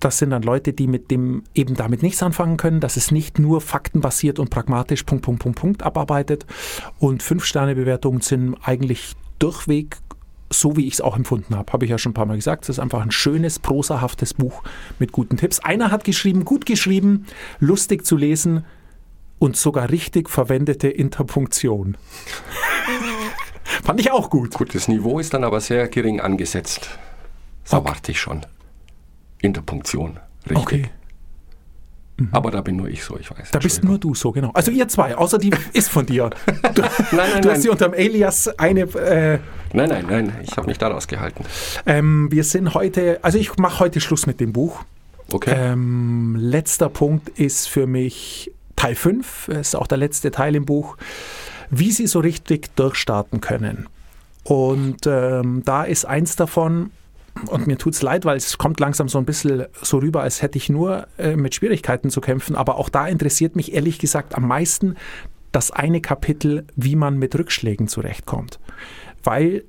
Das 0.00 0.18
sind 0.18 0.30
dann 0.30 0.42
Leute, 0.42 0.72
die 0.72 0.86
mit 0.86 1.10
dem 1.10 1.44
eben 1.54 1.74
damit 1.74 2.02
nichts 2.02 2.22
anfangen 2.22 2.56
können, 2.58 2.80
dass 2.80 2.96
es 2.96 3.10
nicht 3.10 3.38
nur 3.38 3.60
faktenbasiert 3.60 4.38
und 4.38 4.50
pragmatisch 4.50 5.04
Punkt, 5.04 5.24
Punkt, 5.24 5.42
Punkt, 5.42 5.58
Punkt 5.58 5.82
abarbeitet. 5.82 6.46
Und 6.98 7.22
Fünf-Sterne-Bewertungen 7.22 8.20
sind 8.20 8.56
eigentlich 8.62 9.14
durchweg 9.38 9.96
so, 10.50 10.76
wie 10.76 10.86
ich 10.86 10.94
es 10.94 11.00
auch 11.00 11.16
empfunden 11.16 11.56
habe. 11.56 11.72
Habe 11.72 11.84
ich 11.86 11.90
ja 11.90 11.98
schon 11.98 12.10
ein 12.10 12.14
paar 12.14 12.26
Mal 12.26 12.36
gesagt. 12.36 12.64
Es 12.64 12.68
ist 12.70 12.78
einfach 12.78 13.00
ein 13.00 13.10
schönes, 13.10 13.58
prosahaftes 13.58 14.34
Buch 14.34 14.62
mit 14.98 15.12
guten 15.12 15.36
Tipps. 15.38 15.58
Einer 15.60 15.90
hat 15.90 16.04
geschrieben, 16.04 16.44
gut 16.44 16.66
geschrieben, 16.66 17.26
lustig 17.58 18.04
zu 18.06 18.16
lesen 18.16 18.64
und 19.38 19.56
sogar 19.56 19.90
richtig 19.90 20.30
verwendete 20.30 20.88
Interpunktion. 20.88 21.96
Fand 23.82 24.00
ich 24.00 24.10
auch 24.12 24.30
gut. 24.30 24.54
Gut, 24.54 24.74
das 24.74 24.88
Niveau 24.88 25.18
ist 25.18 25.34
dann 25.34 25.42
aber 25.44 25.60
sehr 25.60 25.88
gering 25.88 26.20
angesetzt. 26.20 26.90
So 27.64 27.78
Okay. 27.78 27.88
warte 27.88 28.12
ich 28.12 28.20
schon. 28.20 28.46
Interpunktion. 29.42 30.18
Richtig. 30.48 30.62
Okay. 30.62 30.90
Aber 32.32 32.50
da 32.50 32.62
bin 32.62 32.76
nur 32.76 32.88
ich 32.88 33.04
so, 33.04 33.18
ich 33.18 33.30
weiß. 33.30 33.50
Da 33.50 33.58
bist 33.58 33.84
nur 33.84 33.98
du 33.98 34.14
so, 34.14 34.32
genau. 34.32 34.50
Also 34.54 34.70
ihr 34.70 34.88
zwei, 34.88 35.14
außer 35.14 35.36
die 35.36 35.50
ist 35.74 35.90
von 35.90 36.06
dir. 36.06 36.30
Du, 36.74 36.80
Nein, 36.82 36.90
nein, 37.12 37.42
du 37.42 37.50
hast 37.50 37.60
sie 37.62 37.68
nein. 37.68 37.72
unterm 37.72 37.92
Alias 37.92 38.48
eine. 38.58 38.80
Äh, 38.82 39.38
Nein, 39.74 39.88
nein, 39.90 40.06
nein, 40.08 40.32
ich 40.42 40.56
habe 40.56 40.66
mich 40.68 40.78
daraus 40.78 41.06
gehalten. 41.08 41.44
ähm, 41.84 42.28
wir 42.30 42.44
sind 42.44 42.72
heute, 42.72 43.18
also 43.22 43.36
ich 43.36 43.56
mache 43.58 43.80
heute 43.80 44.00
Schluss 44.00 44.26
mit 44.26 44.40
dem 44.40 44.52
Buch. 44.54 44.82
Okay. 45.32 45.52
Ähm, 45.54 46.36
letzter 46.38 46.88
Punkt 46.88 47.28
ist 47.38 47.68
für 47.68 47.86
mich 47.86 48.50
Teil 48.76 48.94
5, 48.94 49.48
ist 49.48 49.74
auch 49.76 49.86
der 49.88 49.98
letzte 49.98 50.30
Teil 50.30 50.54
im 50.54 50.64
Buch, 50.64 50.96
wie 51.68 51.90
sie 51.90 52.06
so 52.06 52.20
richtig 52.20 52.74
durchstarten 52.76 53.40
können. 53.42 53.88
Und 54.44 55.06
ähm, 55.06 55.62
da 55.66 55.82
ist 55.82 56.06
eins 56.06 56.36
davon, 56.36 56.92
und 57.48 57.66
mir 57.66 57.78
tut's 57.78 58.02
leid, 58.02 58.24
weil 58.24 58.36
es 58.36 58.58
kommt 58.58 58.80
langsam 58.80 59.08
so 59.08 59.18
ein 59.18 59.24
bisschen 59.24 59.66
so 59.82 59.98
rüber, 59.98 60.22
als 60.22 60.42
hätte 60.42 60.58
ich 60.58 60.68
nur 60.68 61.06
äh, 61.18 61.36
mit 61.36 61.54
Schwierigkeiten 61.54 62.10
zu 62.10 62.20
kämpfen, 62.20 62.56
aber 62.56 62.76
auch 62.76 62.88
da 62.88 63.06
interessiert 63.06 63.56
mich 63.56 63.72
ehrlich 63.74 63.98
gesagt 63.98 64.34
am 64.34 64.46
meisten 64.46 64.96
das 65.52 65.70
eine 65.70 66.00
Kapitel, 66.00 66.66
wie 66.74 66.96
man 66.96 67.18
mit 67.18 67.34
Rückschlägen 67.34 67.88
zurechtkommt. 67.88 68.60
Weil 69.22 69.64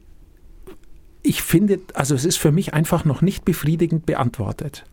ich 1.23 1.41
finde, 1.41 1.79
also 1.93 2.15
es 2.15 2.25
ist 2.25 2.37
für 2.37 2.51
mich 2.51 2.73
einfach 2.73 3.05
noch 3.05 3.21
nicht 3.21 3.45
befriedigend 3.45 4.05
beantwortet. 4.05 4.85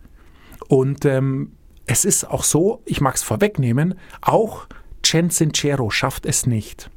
Und 0.69 1.05
ähm, 1.05 1.53
es 1.87 2.05
ist 2.05 2.25
auch 2.25 2.45
so, 2.45 2.83
ich 2.85 3.01
mag 3.01 3.15
es 3.15 3.23
vorwegnehmen, 3.23 3.95
auch 4.21 4.67
Chen 5.03 5.31
Sincero 5.31 5.91
schafft 5.91 6.27
es 6.27 6.47
nicht. 6.47 6.91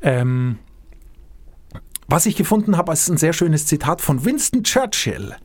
Ähm, 0.00 0.58
was 2.08 2.26
ich 2.26 2.36
gefunden 2.36 2.76
habe, 2.76 2.92
ist 2.92 3.08
ein 3.08 3.18
sehr 3.18 3.32
schönes 3.32 3.66
Zitat 3.66 4.00
von 4.00 4.24
Winston 4.24 4.64
Churchill. 4.64 5.36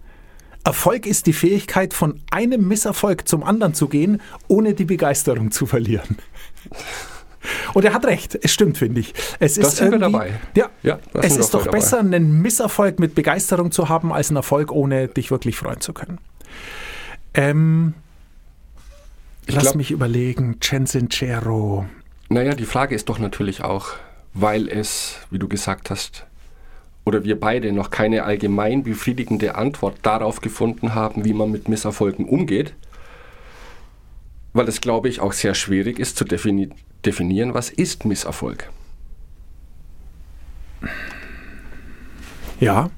Erfolg 0.63 1.05
ist 1.05 1.27
die 1.27 1.34
Fähigkeit, 1.34 1.93
von 1.93 2.22
einem 2.32 2.67
Misserfolg 2.67 3.27
zum 3.27 3.43
anderen 3.43 3.74
zu 3.74 3.89
gehen, 3.89 4.22
ohne 4.48 4.74
die 4.74 4.86
Begeisterung 4.86 5.51
zu 5.51 5.65
verlieren. 5.65 6.17
Und 7.74 7.84
er 7.84 7.93
hat 7.93 8.05
recht, 8.05 8.39
es 8.41 8.53
stimmt, 8.53 8.77
finde 8.77 9.01
ich. 9.01 9.13
Es 9.39 9.55
Da 9.55 9.62
ist 9.63 9.75
sind 9.75 9.91
wir 9.91 10.00
dabei. 10.00 10.39
Ja, 10.55 10.70
Ja, 10.82 11.00
es 11.15 11.36
ist 11.36 11.53
doch 11.53 11.60
voll 11.60 11.65
dabei. 11.65 11.79
besser, 11.79 12.00
einen 12.00 12.41
Misserfolg 12.41 13.00
mit 13.00 13.13
Begeisterung 13.15 13.72
zu 13.72 13.89
haben, 13.89 14.13
als 14.13 14.29
einen 14.29 14.38
Erfolg, 14.38 14.72
ohne 14.72 15.10
dich 15.10 15.29
wirklich 15.32 15.58
freuen 15.58 15.82
zu 15.82 15.91
können. 15.91 16.20
Ähm, 17.34 17.93
Ich 19.46 19.55
lass 19.55 19.63
glaub- 19.63 19.75
mich 19.75 19.91
überlegen, 19.91 20.62
Chen 20.62 20.86
Sincero. 20.86 21.86
Naja, 22.29 22.55
die 22.55 22.65
Frage 22.65 22.96
ist 22.96 23.10
doch 23.10 23.20
natürlich 23.20 23.62
auch, 23.65 23.88
weil 24.34 24.70
es, 24.70 25.17
wie 25.29 25.39
du 25.39 25.50
gesagt 25.50 25.89
hast, 25.89 26.25
oder 27.05 27.24
wir 27.24 27.39
beide 27.39 27.72
noch 27.72 27.89
keine 27.89 28.24
allgemein 28.24 28.83
befriedigende 28.83 29.55
Antwort 29.55 29.98
darauf 30.03 30.41
gefunden 30.41 30.95
haben, 30.95 31.25
wie 31.25 31.33
man 31.33 31.51
mit 31.51 31.67
Misserfolgen 31.67 32.25
umgeht, 32.25 32.74
weil 34.53 34.67
es, 34.67 34.81
glaube 34.81 35.10
ich, 35.10 35.19
auch 35.19 35.33
sehr 35.33 35.53
schwierig 35.55 36.00
ist 36.00 36.17
zu 36.17 36.25
defini 36.25 36.69
definieren, 37.05 37.53
was 37.53 37.69
ist 37.69 38.05
Misserfolg. 38.05 38.69
Ja, 42.62 42.89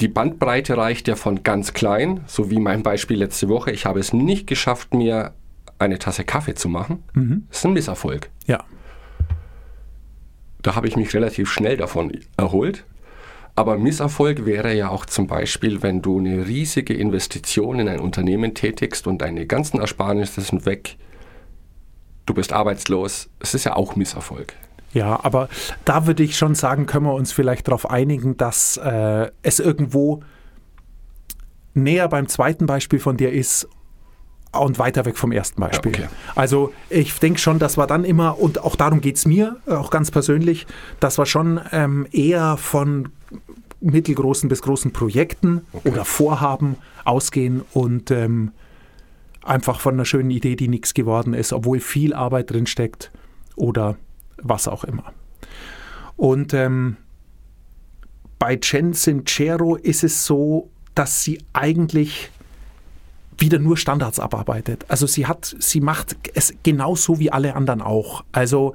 die 0.00 0.08
Bandbreite 0.08 0.76
reicht 0.76 1.08
ja 1.08 1.16
von 1.16 1.42
ganz 1.42 1.74
klein, 1.74 2.20
so 2.26 2.50
wie 2.50 2.58
mein 2.58 2.82
Beispiel 2.82 3.18
letzte 3.18 3.48
Woche. 3.48 3.70
Ich 3.70 3.84
habe 3.84 4.00
es 4.00 4.12
nicht 4.12 4.46
geschafft, 4.46 4.94
mir 4.94 5.34
eine 5.78 5.98
Tasse 5.98 6.24
Kaffee 6.24 6.54
zu 6.54 6.68
machen. 6.68 7.02
Das 7.48 7.58
ist 7.58 7.66
ein 7.66 7.72
Misserfolg. 7.72 8.30
ja. 8.46 8.64
Da 10.60 10.74
habe 10.74 10.88
ich 10.88 10.96
mich 10.96 11.14
relativ 11.14 11.52
schnell 11.52 11.76
davon 11.76 12.10
erholt. 12.36 12.84
Aber 13.58 13.76
Misserfolg 13.76 14.46
wäre 14.46 14.72
ja 14.72 14.88
auch 14.88 15.04
zum 15.04 15.26
Beispiel, 15.26 15.82
wenn 15.82 16.00
du 16.00 16.20
eine 16.20 16.46
riesige 16.46 16.94
Investition 16.94 17.80
in 17.80 17.88
ein 17.88 17.98
Unternehmen 17.98 18.54
tätigst 18.54 19.08
und 19.08 19.20
deine 19.20 19.46
ganzen 19.46 19.80
Ersparnisse 19.80 20.42
sind 20.42 20.64
weg, 20.64 20.96
du 22.26 22.34
bist 22.34 22.52
arbeitslos. 22.52 23.28
Es 23.40 23.54
ist 23.54 23.64
ja 23.64 23.74
auch 23.74 23.96
Misserfolg. 23.96 24.54
Ja, 24.92 25.18
aber 25.24 25.48
da 25.84 26.06
würde 26.06 26.22
ich 26.22 26.38
schon 26.38 26.54
sagen, 26.54 26.86
können 26.86 27.06
wir 27.06 27.14
uns 27.14 27.32
vielleicht 27.32 27.66
darauf 27.66 27.90
einigen, 27.90 28.36
dass 28.36 28.76
äh, 28.76 29.28
es 29.42 29.58
irgendwo 29.58 30.22
näher 31.74 32.06
beim 32.06 32.28
zweiten 32.28 32.66
Beispiel 32.66 33.00
von 33.00 33.16
dir 33.16 33.32
ist 33.32 33.68
und 34.52 34.78
weiter 34.78 35.04
weg 35.04 35.18
vom 35.18 35.32
ersten 35.32 35.60
Beispiel. 35.60 35.92
Ja, 35.92 35.98
okay. 36.06 36.08
Also 36.34 36.72
ich 36.88 37.18
denke 37.18 37.38
schon, 37.38 37.58
dass 37.58 37.76
wir 37.76 37.86
dann 37.86 38.04
immer, 38.04 38.38
und 38.38 38.62
auch 38.62 38.76
darum 38.76 39.00
geht 39.00 39.16
es 39.16 39.26
mir, 39.26 39.56
auch 39.66 39.90
ganz 39.90 40.10
persönlich, 40.10 40.66
dass 41.00 41.18
wir 41.18 41.26
schon 41.26 41.60
ähm, 41.72 42.06
eher 42.12 42.56
von 42.56 43.10
mittelgroßen 43.80 44.48
bis 44.48 44.62
großen 44.62 44.92
Projekten 44.92 45.62
Okay. 45.72 45.90
oder 45.90 46.04
Vorhaben 46.04 46.76
ausgehen 47.04 47.62
und 47.72 48.10
ähm, 48.10 48.52
einfach 49.44 49.80
von 49.80 49.94
einer 49.94 50.04
schönen 50.04 50.30
Idee, 50.30 50.56
die 50.56 50.68
nichts 50.68 50.94
geworden 50.94 51.34
ist, 51.34 51.52
obwohl 51.52 51.80
viel 51.80 52.12
Arbeit 52.12 52.50
drin 52.50 52.66
steckt 52.66 53.10
oder 53.56 53.96
was 54.42 54.68
auch 54.68 54.84
immer. 54.84 55.12
Und 56.16 56.52
ähm, 56.54 56.96
bei 58.38 58.56
Chen 58.56 58.92
Sincero 58.92 59.76
ist 59.76 60.04
es 60.04 60.24
so, 60.24 60.70
dass 60.94 61.22
sie 61.22 61.38
eigentlich 61.52 62.30
wieder 63.38 63.58
nur 63.58 63.76
Standards 63.76 64.18
abarbeitet. 64.18 64.84
Also 64.88 65.06
sie 65.06 65.26
hat, 65.26 65.56
sie 65.58 65.80
macht 65.80 66.16
es 66.34 66.54
genauso 66.62 67.18
wie 67.18 67.30
alle 67.30 67.54
anderen 67.54 67.80
auch. 67.80 68.24
Also 68.32 68.74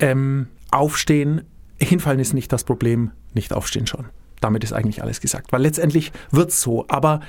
ähm, 0.00 0.48
aufstehen, 0.70 1.42
hinfallen 1.78 2.20
ist 2.20 2.34
nicht 2.34 2.52
das 2.52 2.64
Problem, 2.64 3.12
nicht 3.34 3.52
aufstehen 3.52 3.86
schon. 3.86 4.06
Damit 4.40 4.64
ist 4.64 4.72
eigentlich 4.72 5.02
alles 5.02 5.20
gesagt. 5.20 5.52
Weil 5.52 5.62
letztendlich 5.62 6.12
wird 6.30 6.50
es 6.50 6.60
so. 6.60 6.84
Aber 6.88 7.20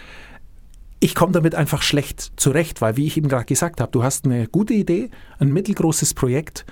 ich 0.99 1.15
komme 1.15 1.31
damit 1.31 1.53
einfach 1.53 1.81
schlecht 1.81 2.31
zurecht, 2.37 2.81
weil, 2.81 2.97
wie 2.97 3.05
ich 3.05 3.17
eben 3.17 3.27
gerade 3.27 3.45
gesagt 3.45 3.81
habe, 3.81 3.91
du 3.91 4.03
hast 4.03 4.25
eine 4.25 4.47
gute 4.47 4.73
Idee, 4.73 5.11
ein 5.37 5.51
mittelgroßes 5.51 6.13
Projekt 6.13 6.65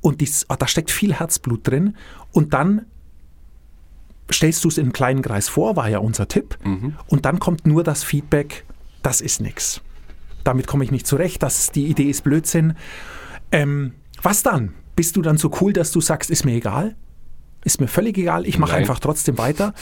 und 0.00 0.20
dies, 0.20 0.46
ah, 0.48 0.56
da 0.56 0.66
steckt 0.66 0.90
viel 0.90 1.14
Herzblut 1.14 1.66
drin 1.66 1.96
und 2.32 2.54
dann 2.54 2.86
stellst 4.30 4.64
du 4.64 4.68
es 4.68 4.78
in 4.78 4.86
einem 4.86 4.92
kleinen 4.92 5.22
Kreis 5.22 5.48
vor, 5.48 5.76
war 5.76 5.88
ja 5.88 6.00
unser 6.00 6.28
Tipp, 6.28 6.58
und 7.06 7.24
dann 7.24 7.38
kommt 7.38 7.66
nur 7.66 7.84
das 7.84 8.02
Feedback, 8.04 8.66
das 9.02 9.20
ist 9.20 9.40
nix. 9.40 9.80
Damit 10.44 10.66
komme 10.66 10.84
ich 10.84 10.90
nicht 10.90 11.06
zurecht, 11.06 11.42
das, 11.42 11.70
die 11.72 11.86
Idee 11.86 12.10
ist 12.10 12.24
Blödsinn. 12.24 12.74
Ähm, 13.52 13.94
was 14.22 14.42
dann? 14.42 14.74
Bist 14.96 15.16
du 15.16 15.22
dann 15.22 15.36
so 15.36 15.50
cool, 15.60 15.72
dass 15.72 15.92
du 15.92 16.00
sagst, 16.00 16.30
ist 16.30 16.44
mir 16.44 16.54
egal? 16.54 16.96
Ist 17.64 17.80
mir 17.80 17.88
völlig 17.88 18.16
egal, 18.18 18.46
ich 18.46 18.58
mache 18.58 18.76
einfach 18.76 18.98
trotzdem 18.98 19.36
weiter? 19.38 19.74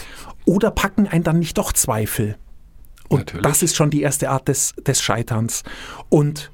Oder 0.44 0.70
packen 0.70 1.06
einen 1.06 1.25
dann 1.25 1.38
nicht 1.38 1.58
doch 1.58 1.73
Zweifel? 1.73 2.37
Und 3.08 3.20
Natürlich. 3.20 3.46
das 3.46 3.62
ist 3.62 3.76
schon 3.76 3.90
die 3.90 4.02
erste 4.02 4.30
Art 4.30 4.49
des, 4.49 4.75
des 4.85 5.00
Scheiterns. 5.00 5.62
Und 6.08 6.50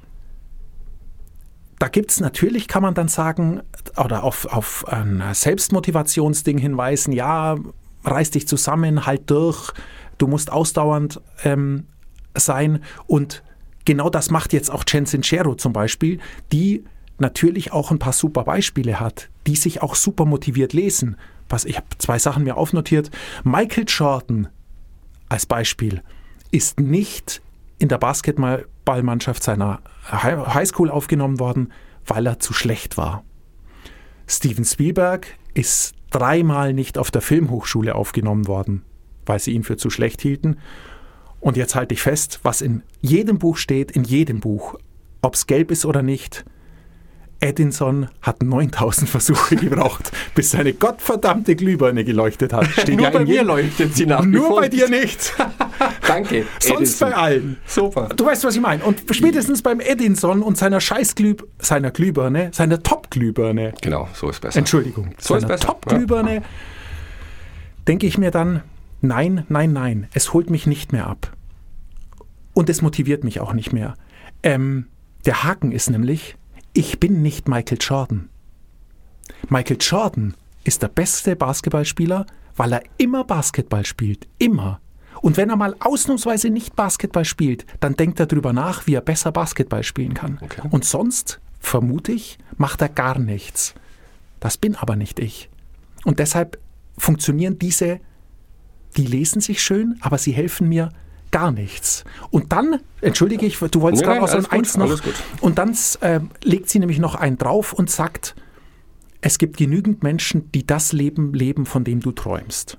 da 1.79 1.87
gibt 1.87 2.11
es 2.11 2.19
natürlich, 2.19 2.67
kann 2.67 2.83
man 2.83 2.93
dann 2.93 3.07
sagen, 3.07 3.61
oder 3.97 4.23
auf, 4.23 4.45
auf 4.45 4.87
ein 4.87 5.23
Selbstmotivationsding 5.33 6.57
hinweisen, 6.57 7.11
ja, 7.11 7.57
reiß 8.05 8.31
dich 8.31 8.47
zusammen, 8.47 9.05
halt 9.05 9.29
durch, 9.29 9.71
du 10.17 10.27
musst 10.27 10.51
ausdauernd 10.51 11.21
ähm, 11.43 11.87
sein. 12.35 12.83
Und 13.07 13.43
genau 13.85 14.09
das 14.09 14.29
macht 14.29 14.53
jetzt 14.53 14.71
auch 14.71 14.83
Chen 14.83 15.05
Sincero 15.05 15.55
zum 15.55 15.73
Beispiel, 15.73 16.19
die 16.51 16.83
natürlich 17.19 17.71
auch 17.71 17.91
ein 17.91 17.99
paar 17.99 18.13
super 18.13 18.43
Beispiele 18.43 18.99
hat, 18.99 19.29
die 19.47 19.55
sich 19.55 19.81
auch 19.81 19.95
super 19.95 20.25
motiviert 20.25 20.73
lesen. 20.73 21.17
Was, 21.49 21.65
ich 21.65 21.77
habe 21.77 21.87
zwei 21.97 22.17
Sachen 22.17 22.43
mir 22.43 22.57
aufnotiert. 22.57 23.11
Michael 23.43 23.85
Jordan 23.87 24.47
als 25.29 25.45
Beispiel 25.45 26.01
ist 26.51 26.79
nicht 26.79 27.41
in 27.79 27.89
der 27.89 27.97
Basketballmannschaft 27.97 29.43
seiner 29.43 29.81
Hi- 30.05 30.53
Highschool 30.53 30.89
aufgenommen 30.89 31.39
worden, 31.39 31.71
weil 32.05 32.25
er 32.25 32.39
zu 32.39 32.53
schlecht 32.53 32.97
war. 32.97 33.23
Steven 34.27 34.65
Spielberg 34.65 35.27
ist 35.53 35.93
dreimal 36.09 36.73
nicht 36.73 36.97
auf 36.97 37.11
der 37.11 37.21
Filmhochschule 37.21 37.95
aufgenommen 37.95 38.47
worden, 38.47 38.83
weil 39.25 39.39
sie 39.39 39.51
ihn 39.51 39.63
für 39.63 39.77
zu 39.77 39.89
schlecht 39.89 40.21
hielten. 40.21 40.57
Und 41.43 41.57
jetzt 41.57 41.75
halte 41.75 41.93
ich 41.93 42.01
fest, 42.01 42.39
was 42.43 42.61
in 42.61 42.83
jedem 43.01 43.37
Buch 43.37 43.57
steht, 43.57 43.91
in 43.91 44.05
jedem 44.05 44.39
Buch, 44.39 44.75
ob 45.21 45.35
es 45.35 45.45
gelb 45.45 45.71
ist 45.71 45.85
oder 45.85 46.01
nicht. 46.01 46.45
Edinson 47.41 48.07
hat 48.21 48.41
9000 48.41 49.09
Versuche 49.09 49.57
gebraucht, 49.57 50.09
bis 50.35 50.51
seine 50.51 50.71
gottverdammte 50.71 51.57
Glühbirne 51.57 52.05
geleuchtet 52.05 52.53
hat. 52.53 52.67
Steht 52.71 52.95
Nur 52.95 53.07
ja 53.07 53.09
bei 53.09 53.25
mir 53.25 53.43
leuchtet 53.43 53.93
sie 53.93 54.05
nach 54.05 54.23
Nur 54.23 54.55
bei 54.55 54.69
dir 54.69 54.87
nicht. 54.87 55.35
Danke. 56.07 56.45
Sonst 56.59 57.01
bei 57.01 57.13
allen. 57.13 57.57
Super. 57.65 58.07
Du 58.15 58.25
weißt, 58.25 58.45
was 58.45 58.55
ich 58.55 58.61
meine. 58.61 58.81
Und 58.85 59.03
spätestens 59.11 59.61
beim 59.61 59.81
Edinson 59.81 60.41
und 60.41 60.57
seiner 60.57 60.79
Scheißglüh, 60.79 61.35
seiner 61.59 61.91
Glühbirne, 61.91 62.51
seiner 62.53 62.81
Top-Glühbirne, 62.81 63.73
Genau, 63.81 64.07
so 64.13 64.29
ist 64.29 64.39
besser. 64.39 64.59
Entschuldigung, 64.59 65.13
So 65.19 65.35
ist 65.35 65.41
seiner 65.41 65.55
besser. 65.55 65.67
Top-Glühbirne, 65.67 66.41
denke 67.85 68.07
ich 68.07 68.17
mir 68.17 68.31
dann, 68.31 68.61
nein, 69.03 69.45
nein, 69.49 69.73
nein, 69.73 70.07
es 70.13 70.33
holt 70.33 70.49
mich 70.49 70.65
nicht 70.65 70.91
mehr 70.91 71.07
ab. 71.07 71.35
Und 72.53 72.69
es 72.69 72.81
motiviert 72.81 73.23
mich 73.23 73.39
auch 73.39 73.53
nicht 73.53 73.73
mehr. 73.73 73.95
Ähm, 74.43 74.87
der 75.25 75.43
Haken 75.43 75.71
ist 75.71 75.89
nämlich, 75.89 76.35
ich 76.73 76.99
bin 76.99 77.21
nicht 77.21 77.47
Michael 77.47 77.77
Jordan. 77.79 78.29
Michael 79.49 79.77
Jordan 79.79 80.33
ist 80.63 80.81
der 80.81 80.87
beste 80.87 81.35
Basketballspieler, 81.35 82.25
weil 82.55 82.73
er 82.73 82.83
immer 82.97 83.23
Basketball 83.23 83.85
spielt. 83.85 84.27
Immer. 84.37 84.79
Und 85.21 85.37
wenn 85.37 85.49
er 85.49 85.55
mal 85.55 85.75
ausnahmsweise 85.79 86.49
nicht 86.49 86.75
Basketball 86.75 87.25
spielt, 87.25 87.65
dann 87.79 87.95
denkt 87.95 88.19
er 88.19 88.25
drüber 88.25 88.53
nach, 88.53 88.87
wie 88.87 88.95
er 88.95 89.01
besser 89.01 89.31
Basketball 89.31 89.83
spielen 89.83 90.13
kann. 90.13 90.39
Okay. 90.41 90.61
Und 90.69 90.85
sonst, 90.85 91.39
vermute 91.59 92.11
ich, 92.11 92.37
macht 92.57 92.81
er 92.81 92.89
gar 92.89 93.17
nichts. 93.17 93.73
Das 94.39 94.57
bin 94.57 94.75
aber 94.75 94.95
nicht 94.95 95.19
ich. 95.19 95.49
Und 96.03 96.19
deshalb 96.19 96.59
funktionieren 96.97 97.57
diese, 97.57 97.99
die 98.93 99.05
lesen 99.05 99.41
sich 99.41 99.61
schön, 99.61 99.97
aber 100.01 100.17
sie 100.17 100.31
helfen 100.31 100.69
mir 100.69 100.89
gar 101.31 101.51
nichts. 101.51 102.03
Und 102.29 102.51
dann, 102.53 102.79
entschuldige 103.01 103.45
ich, 103.45 103.57
du 103.57 103.81
wolltest 103.81 104.03
Nein, 104.05 104.19
gerade 104.19 104.19
nein, 104.19 104.23
auch 104.23 104.27
so 104.29 104.37
ein 104.37 104.45
alles 104.45 105.01
gut, 105.01 105.13
Eins 105.13 105.35
noch. 105.35 105.41
Und 105.41 105.57
dann 105.57 105.75
äh, 106.01 106.19
legt 106.43 106.69
sie 106.69 106.79
nämlich 106.79 106.99
noch 106.99 107.15
einen 107.15 107.37
drauf 107.37 107.73
und 107.73 107.89
sagt, 107.89 108.35
es 109.21 109.37
gibt 109.37 109.57
genügend 109.57 110.03
Menschen, 110.03 110.51
die 110.51 110.67
das 110.67 110.93
Leben 110.93 111.33
leben, 111.33 111.65
von 111.65 111.83
dem 111.83 112.01
du 112.01 112.11
träumst. 112.11 112.77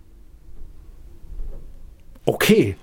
Okay, 2.27 2.77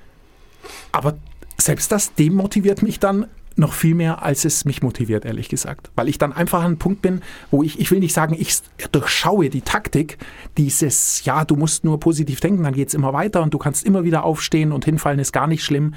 aber 0.92 1.18
selbst 1.58 1.92
das 1.92 2.14
demotiviert 2.16 2.84
mich 2.84 3.00
dann 3.00 3.28
noch 3.56 3.74
viel 3.74 3.96
mehr, 3.96 4.24
als 4.24 4.46
es 4.46 4.66
mich 4.66 4.82
motiviert, 4.82 5.26
ehrlich 5.26 5.50
gesagt. 5.50 5.92
Weil 5.96 6.08
ich 6.08 6.18
dann 6.18 6.34
einfach 6.34 6.60
an 6.60 6.66
einem 6.66 6.78
Punkt 6.78 7.02
bin, 7.02 7.22
wo 7.50 7.64
ich, 7.64 7.80
ich 7.80 7.92
will 7.92 8.00
nicht 8.00 8.14
sagen, 8.14 8.36
ich 8.38 8.60
durchschaue 8.92 9.50
die 9.50 9.62
Taktik, 9.62 10.18
dieses, 10.58 11.26
ja, 11.26 11.46
du 11.46 11.56
musst 11.56 11.84
nur 11.84 12.00
positiv 12.00 12.40
denken, 12.40 12.64
dann 12.64 12.74
geht 12.74 12.90
es 12.90 12.94
immer 12.94 13.14
weiter 13.14 13.42
und 13.42 13.54
du 13.54 13.58
kannst 13.58 13.86
immer 13.86 14.04
wieder 14.04 14.24
aufstehen 14.24 14.72
und 14.72 14.86
hinfallen 14.86 15.20
ist 15.20 15.32
gar 15.32 15.48
nicht 15.48 15.64
schlimm. 15.64 15.94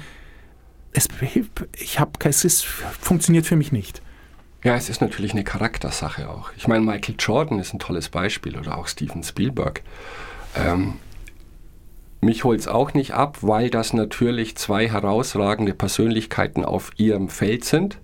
Es, 0.91 1.07
ich 1.77 1.99
hab, 1.99 2.23
es 2.25 2.45
ist, 2.45 2.63
funktioniert 2.65 3.45
für 3.45 3.55
mich 3.55 3.71
nicht. 3.71 4.01
Ja, 4.63 4.75
es 4.75 4.89
ist 4.89 4.99
natürlich 4.99 5.33
eine 5.33 5.43
Charaktersache 5.43 6.29
auch. 6.29 6.51
Ich 6.57 6.67
meine, 6.67 6.83
Michael 6.83 7.15
Jordan 7.19 7.59
ist 7.59 7.73
ein 7.73 7.79
tolles 7.79 8.09
Beispiel 8.09 8.57
oder 8.57 8.77
auch 8.77 8.87
Steven 8.87 9.23
Spielberg. 9.23 9.83
Ähm, 10.55 10.95
mich 12.25 12.43
holt 12.43 12.59
es 12.59 12.67
auch 12.67 12.93
nicht 12.93 13.13
ab, 13.13 13.37
weil 13.41 13.69
das 13.69 13.93
natürlich 13.93 14.57
zwei 14.57 14.89
herausragende 14.89 15.73
Persönlichkeiten 15.73 16.65
auf 16.65 16.91
ihrem 16.97 17.29
Feld 17.29 17.63
sind, 17.63 17.99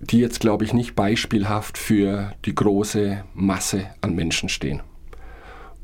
die 0.00 0.18
jetzt, 0.18 0.40
glaube 0.40 0.64
ich, 0.64 0.72
nicht 0.72 0.94
beispielhaft 0.94 1.76
für 1.76 2.32
die 2.44 2.54
große 2.54 3.24
Masse 3.34 3.86
an 4.00 4.14
Menschen 4.14 4.48
stehen. 4.48 4.80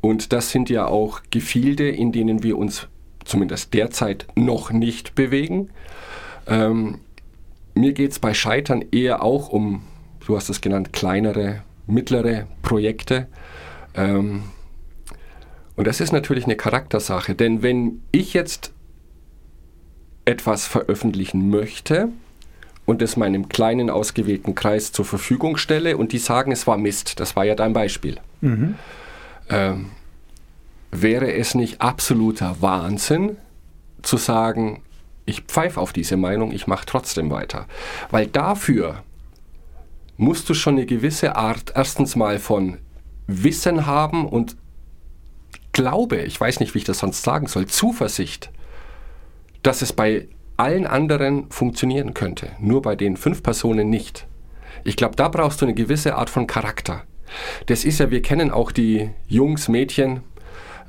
Und 0.01 0.31
das 0.31 0.51
sind 0.51 0.69
ja 0.69 0.85
auch 0.85 1.21
Gefilde, 1.29 1.89
in 1.89 2.11
denen 2.11 2.43
wir 2.43 2.57
uns 2.57 2.87
zumindest 3.25 3.73
derzeit 3.73 4.27
noch 4.35 4.71
nicht 4.71 5.15
bewegen. 5.15 5.69
Ähm, 6.47 6.99
mir 7.73 7.93
geht 7.93 8.11
es 8.11 8.19
bei 8.19 8.33
Scheitern 8.33 8.83
eher 8.91 9.21
auch 9.21 9.49
um, 9.49 9.83
du 10.25 10.35
hast 10.35 10.49
es 10.49 10.61
genannt, 10.61 10.93
kleinere, 10.93 11.63
mittlere 11.85 12.47
Projekte. 12.61 13.27
Ähm, 13.95 14.43
und 15.79 15.87
das 15.87 16.01
ist 16.01 16.11
natürlich 16.11 16.43
eine 16.43 16.57
Charaktersache, 16.57 17.35
denn 17.35 17.63
wenn 17.63 18.01
ich 18.11 18.33
jetzt 18.33 18.73
etwas 20.25 20.67
veröffentlichen 20.67 21.49
möchte 21.49 22.09
und 22.85 23.01
es 23.01 23.15
meinem 23.15 23.47
kleinen 23.47 23.89
ausgewählten 23.89 24.55
Kreis 24.55 24.91
zur 24.91 25.05
Verfügung 25.05 25.55
stelle 25.55 25.95
und 25.95 26.11
die 26.11 26.17
sagen, 26.17 26.51
es 26.51 26.67
war 26.67 26.77
Mist, 26.77 27.21
das 27.21 27.37
war 27.37 27.45
ja 27.45 27.55
dein 27.55 27.71
Beispiel, 27.71 28.17
ähm, 29.49 29.85
wäre 30.91 31.31
es 31.31 31.55
nicht 31.55 31.79
absoluter 31.79 32.57
Wahnsinn 32.59 33.37
zu 34.01 34.17
sagen, 34.17 34.81
ich 35.25 35.43
pfeife 35.43 35.79
auf 35.79 35.93
diese 35.93 36.17
Meinung, 36.17 36.51
ich 36.51 36.67
mache 36.67 36.85
trotzdem 36.87 37.31
weiter. 37.31 37.67
Weil 38.11 38.27
dafür 38.27 39.01
musst 40.17 40.49
du 40.49 40.53
schon 40.53 40.73
eine 40.73 40.85
gewisse 40.85 41.37
Art 41.37 41.71
erstens 41.73 42.17
mal 42.17 42.37
von 42.37 42.79
Wissen 43.27 43.85
haben 43.85 44.27
und 44.27 44.57
glaube, 45.79 46.17
ich 46.17 46.39
weiß 46.39 46.59
nicht, 46.59 46.73
wie 46.73 46.79
ich 46.79 46.83
das 46.83 46.99
sonst 46.99 47.23
sagen 47.23 47.47
soll, 47.47 47.65
Zuversicht, 47.65 48.51
dass 49.63 49.81
es 49.81 49.93
bei 49.93 50.27
allen 50.57 50.85
anderen 50.85 51.49
funktionieren 51.51 52.13
könnte, 52.13 52.51
nur 52.59 52.81
bei 52.81 52.97
den 52.97 53.15
fünf 53.15 53.41
Personen 53.41 53.89
nicht. 53.89 54.27
Ich 54.83 54.97
glaube, 54.97 55.15
da 55.15 55.29
brauchst 55.29 55.61
du 55.61 55.65
eine 55.65 55.73
gewisse 55.73 56.15
Art 56.15 56.29
von 56.29 56.47
Charakter. 56.47 57.03
Das 57.67 57.85
ist 57.85 57.99
ja, 57.99 58.11
wir 58.11 58.21
kennen 58.21 58.51
auch 58.51 58.73
die 58.73 59.11
Jungs, 59.29 59.69
Mädchen, 59.69 60.21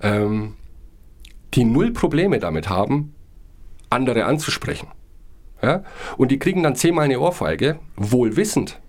ähm, 0.03 0.57
die 1.55 1.65
null 1.65 1.93
Probleme 1.93 2.41
damit 2.41 2.69
haben, 2.69 3.15
andere 3.91 4.25
anzusprechen. 4.25 4.89
Ja? 5.63 5.85
Und 6.17 6.33
die 6.33 6.41
kriegen 6.41 6.65
dann 6.65 6.75
zehnmal 6.75 7.05
eine 7.05 7.21
Ohrfeige, 7.21 7.79
wohl 7.95 8.35
wissend, 8.37 8.81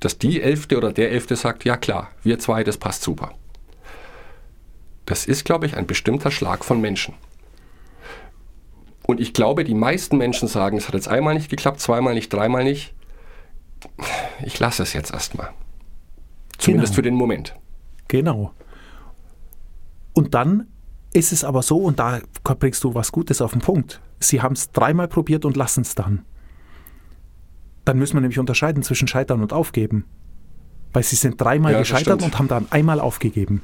dass 0.00 0.18
die 0.18 0.42
Elfte 0.42 0.76
oder 0.76 0.92
der 0.92 1.12
Elfte 1.12 1.36
sagt, 1.36 1.64
ja 1.64 1.76
klar, 1.76 2.10
wir 2.24 2.40
zwei, 2.40 2.64
das 2.64 2.78
passt 2.78 3.02
super. 3.02 3.32
Das 5.06 5.24
ist, 5.26 5.44
glaube 5.44 5.66
ich, 5.66 5.76
ein 5.76 5.86
bestimmter 5.86 6.30
Schlag 6.30 6.64
von 6.64 6.80
Menschen. 6.80 7.14
Und 9.06 9.20
ich 9.20 9.32
glaube, 9.32 9.62
die 9.62 9.74
meisten 9.74 10.18
Menschen 10.18 10.48
sagen, 10.48 10.76
es 10.76 10.88
hat 10.88 10.94
jetzt 10.94 11.08
einmal 11.08 11.34
nicht 11.34 11.48
geklappt, 11.48 11.80
zweimal 11.80 12.14
nicht, 12.14 12.32
dreimal 12.32 12.64
nicht. 12.64 12.92
Ich 14.44 14.58
lasse 14.58 14.82
es 14.82 14.92
jetzt 14.92 15.12
erstmal. 15.12 15.50
Zumindest 16.58 16.92
Genau. 16.92 16.96
für 16.96 17.02
den 17.02 17.14
Moment. 17.14 17.54
Genau. 18.08 18.52
Und 20.12 20.34
dann 20.34 20.66
ist 21.12 21.32
es 21.32 21.44
aber 21.44 21.62
so, 21.62 21.78
und 21.78 21.98
da 22.00 22.20
bringst 22.42 22.82
du 22.82 22.94
was 22.94 23.12
Gutes 23.12 23.40
auf 23.40 23.52
den 23.52 23.60
Punkt. 23.60 24.00
Sie 24.18 24.42
haben 24.42 24.54
es 24.54 24.72
dreimal 24.72 25.06
probiert 25.08 25.44
und 25.44 25.56
lassen 25.56 25.82
es 25.82 25.94
dann. 25.94 26.24
Dann 27.84 27.98
müssen 27.98 28.14
wir 28.16 28.20
nämlich 28.22 28.40
unterscheiden 28.40 28.82
zwischen 28.82 29.06
Scheitern 29.06 29.40
und 29.40 29.52
Aufgeben. 29.52 30.04
Weil 30.92 31.04
sie 31.04 31.16
sind 31.16 31.40
dreimal 31.40 31.72
Ja, 31.74 31.78
gescheitert 31.78 32.22
und 32.22 32.38
haben 32.38 32.48
dann 32.48 32.66
einmal 32.70 32.98
aufgegeben. 32.98 33.62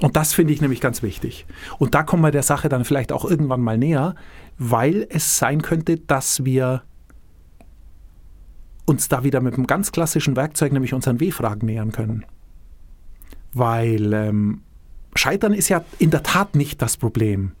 Und 0.00 0.16
das 0.16 0.32
finde 0.32 0.52
ich 0.52 0.60
nämlich 0.60 0.80
ganz 0.80 1.02
wichtig. 1.02 1.46
Und 1.78 1.94
da 1.94 2.02
kommen 2.02 2.22
wir 2.22 2.30
der 2.30 2.42
Sache 2.42 2.68
dann 2.68 2.84
vielleicht 2.84 3.12
auch 3.12 3.24
irgendwann 3.24 3.60
mal 3.60 3.78
näher, 3.78 4.14
weil 4.58 5.06
es 5.10 5.38
sein 5.38 5.62
könnte, 5.62 5.96
dass 5.96 6.44
wir 6.44 6.82
uns 8.86 9.08
da 9.08 9.24
wieder 9.24 9.40
mit 9.40 9.54
einem 9.54 9.66
ganz 9.66 9.92
klassischen 9.92 10.36
Werkzeug, 10.36 10.72
nämlich 10.72 10.94
unseren 10.94 11.20
W-Fragen 11.20 11.66
nähern 11.66 11.92
können. 11.92 12.24
Weil 13.52 14.12
ähm, 14.12 14.62
Scheitern 15.14 15.52
ist 15.52 15.68
ja 15.68 15.84
in 15.98 16.10
der 16.10 16.22
Tat 16.22 16.54
nicht 16.54 16.80
das 16.80 16.96
Problem. 16.96 17.52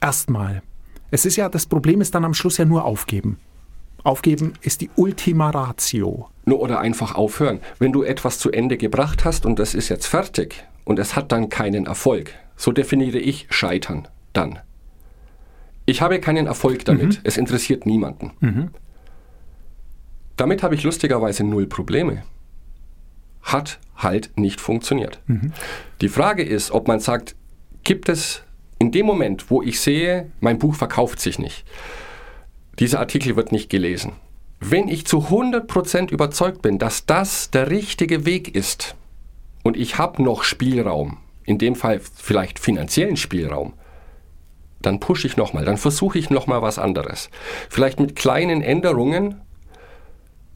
Erstmal. 0.00 0.62
Es 1.10 1.24
ist 1.24 1.36
ja, 1.36 1.48
das 1.48 1.66
Problem 1.66 2.00
ist 2.00 2.14
dann 2.14 2.24
am 2.24 2.34
Schluss 2.34 2.56
ja 2.56 2.64
nur 2.64 2.84
aufgeben. 2.84 3.38
Aufgeben 4.04 4.54
ist 4.62 4.80
die 4.80 4.90
Ultima 4.96 5.50
Ratio. 5.50 6.28
Nur 6.44 6.60
oder 6.60 6.80
einfach 6.80 7.14
aufhören. 7.14 7.60
Wenn 7.78 7.92
du 7.92 8.02
etwas 8.02 8.38
zu 8.38 8.50
Ende 8.50 8.76
gebracht 8.76 9.24
hast 9.24 9.44
und 9.44 9.58
das 9.58 9.74
ist 9.74 9.88
jetzt 9.88 10.06
fertig 10.06 10.64
und 10.88 10.98
es 10.98 11.16
hat 11.16 11.32
dann 11.32 11.50
keinen 11.50 11.84
Erfolg, 11.84 12.32
so 12.56 12.72
definiere 12.72 13.18
ich 13.18 13.46
Scheitern 13.50 14.08
dann. 14.32 14.58
Ich 15.84 16.00
habe 16.00 16.18
keinen 16.18 16.46
Erfolg 16.46 16.86
damit. 16.86 17.20
Es 17.24 17.36
interessiert 17.36 17.84
niemanden. 17.84 18.32
Damit 20.36 20.62
habe 20.62 20.74
ich 20.74 20.82
lustigerweise 20.82 21.44
null 21.44 21.66
Probleme. 21.66 22.22
Hat 23.42 23.78
halt 23.96 24.30
nicht 24.36 24.62
funktioniert. 24.62 25.20
Die 26.00 26.08
Frage 26.08 26.42
ist, 26.42 26.70
ob 26.70 26.88
man 26.88 27.00
sagt, 27.00 27.36
gibt 27.84 28.08
es 28.08 28.42
in 28.78 28.90
dem 28.90 29.04
Moment, 29.04 29.50
wo 29.50 29.62
ich 29.62 29.80
sehe, 29.80 30.30
mein 30.40 30.58
Buch 30.58 30.74
verkauft 30.74 31.20
sich 31.20 31.38
nicht, 31.38 31.66
dieser 32.78 33.00
Artikel 33.00 33.36
wird 33.36 33.52
nicht 33.52 33.68
gelesen. 33.68 34.12
Wenn 34.58 34.88
ich 34.88 35.06
zu 35.06 35.18
100% 35.18 36.10
überzeugt 36.10 36.62
bin, 36.62 36.78
dass 36.78 37.04
das 37.04 37.50
der 37.50 37.70
richtige 37.70 38.24
Weg 38.24 38.54
ist 38.54 38.96
und 39.62 39.76
ich 39.76 39.98
habe 39.98 40.22
noch 40.22 40.42
Spielraum, 40.42 41.18
in 41.44 41.58
dem 41.58 41.74
Fall 41.74 42.00
vielleicht 42.00 42.58
finanziellen 42.58 43.16
Spielraum, 43.16 43.74
dann 44.80 45.00
pushe 45.00 45.26
ich 45.26 45.36
nochmal, 45.36 45.64
dann 45.64 45.76
versuche 45.76 46.18
ich 46.18 46.30
nochmal 46.30 46.62
was 46.62 46.78
anderes. 46.78 47.30
Vielleicht 47.68 48.00
mit 48.00 48.16
kleinen 48.16 48.62
Änderungen 48.62 49.40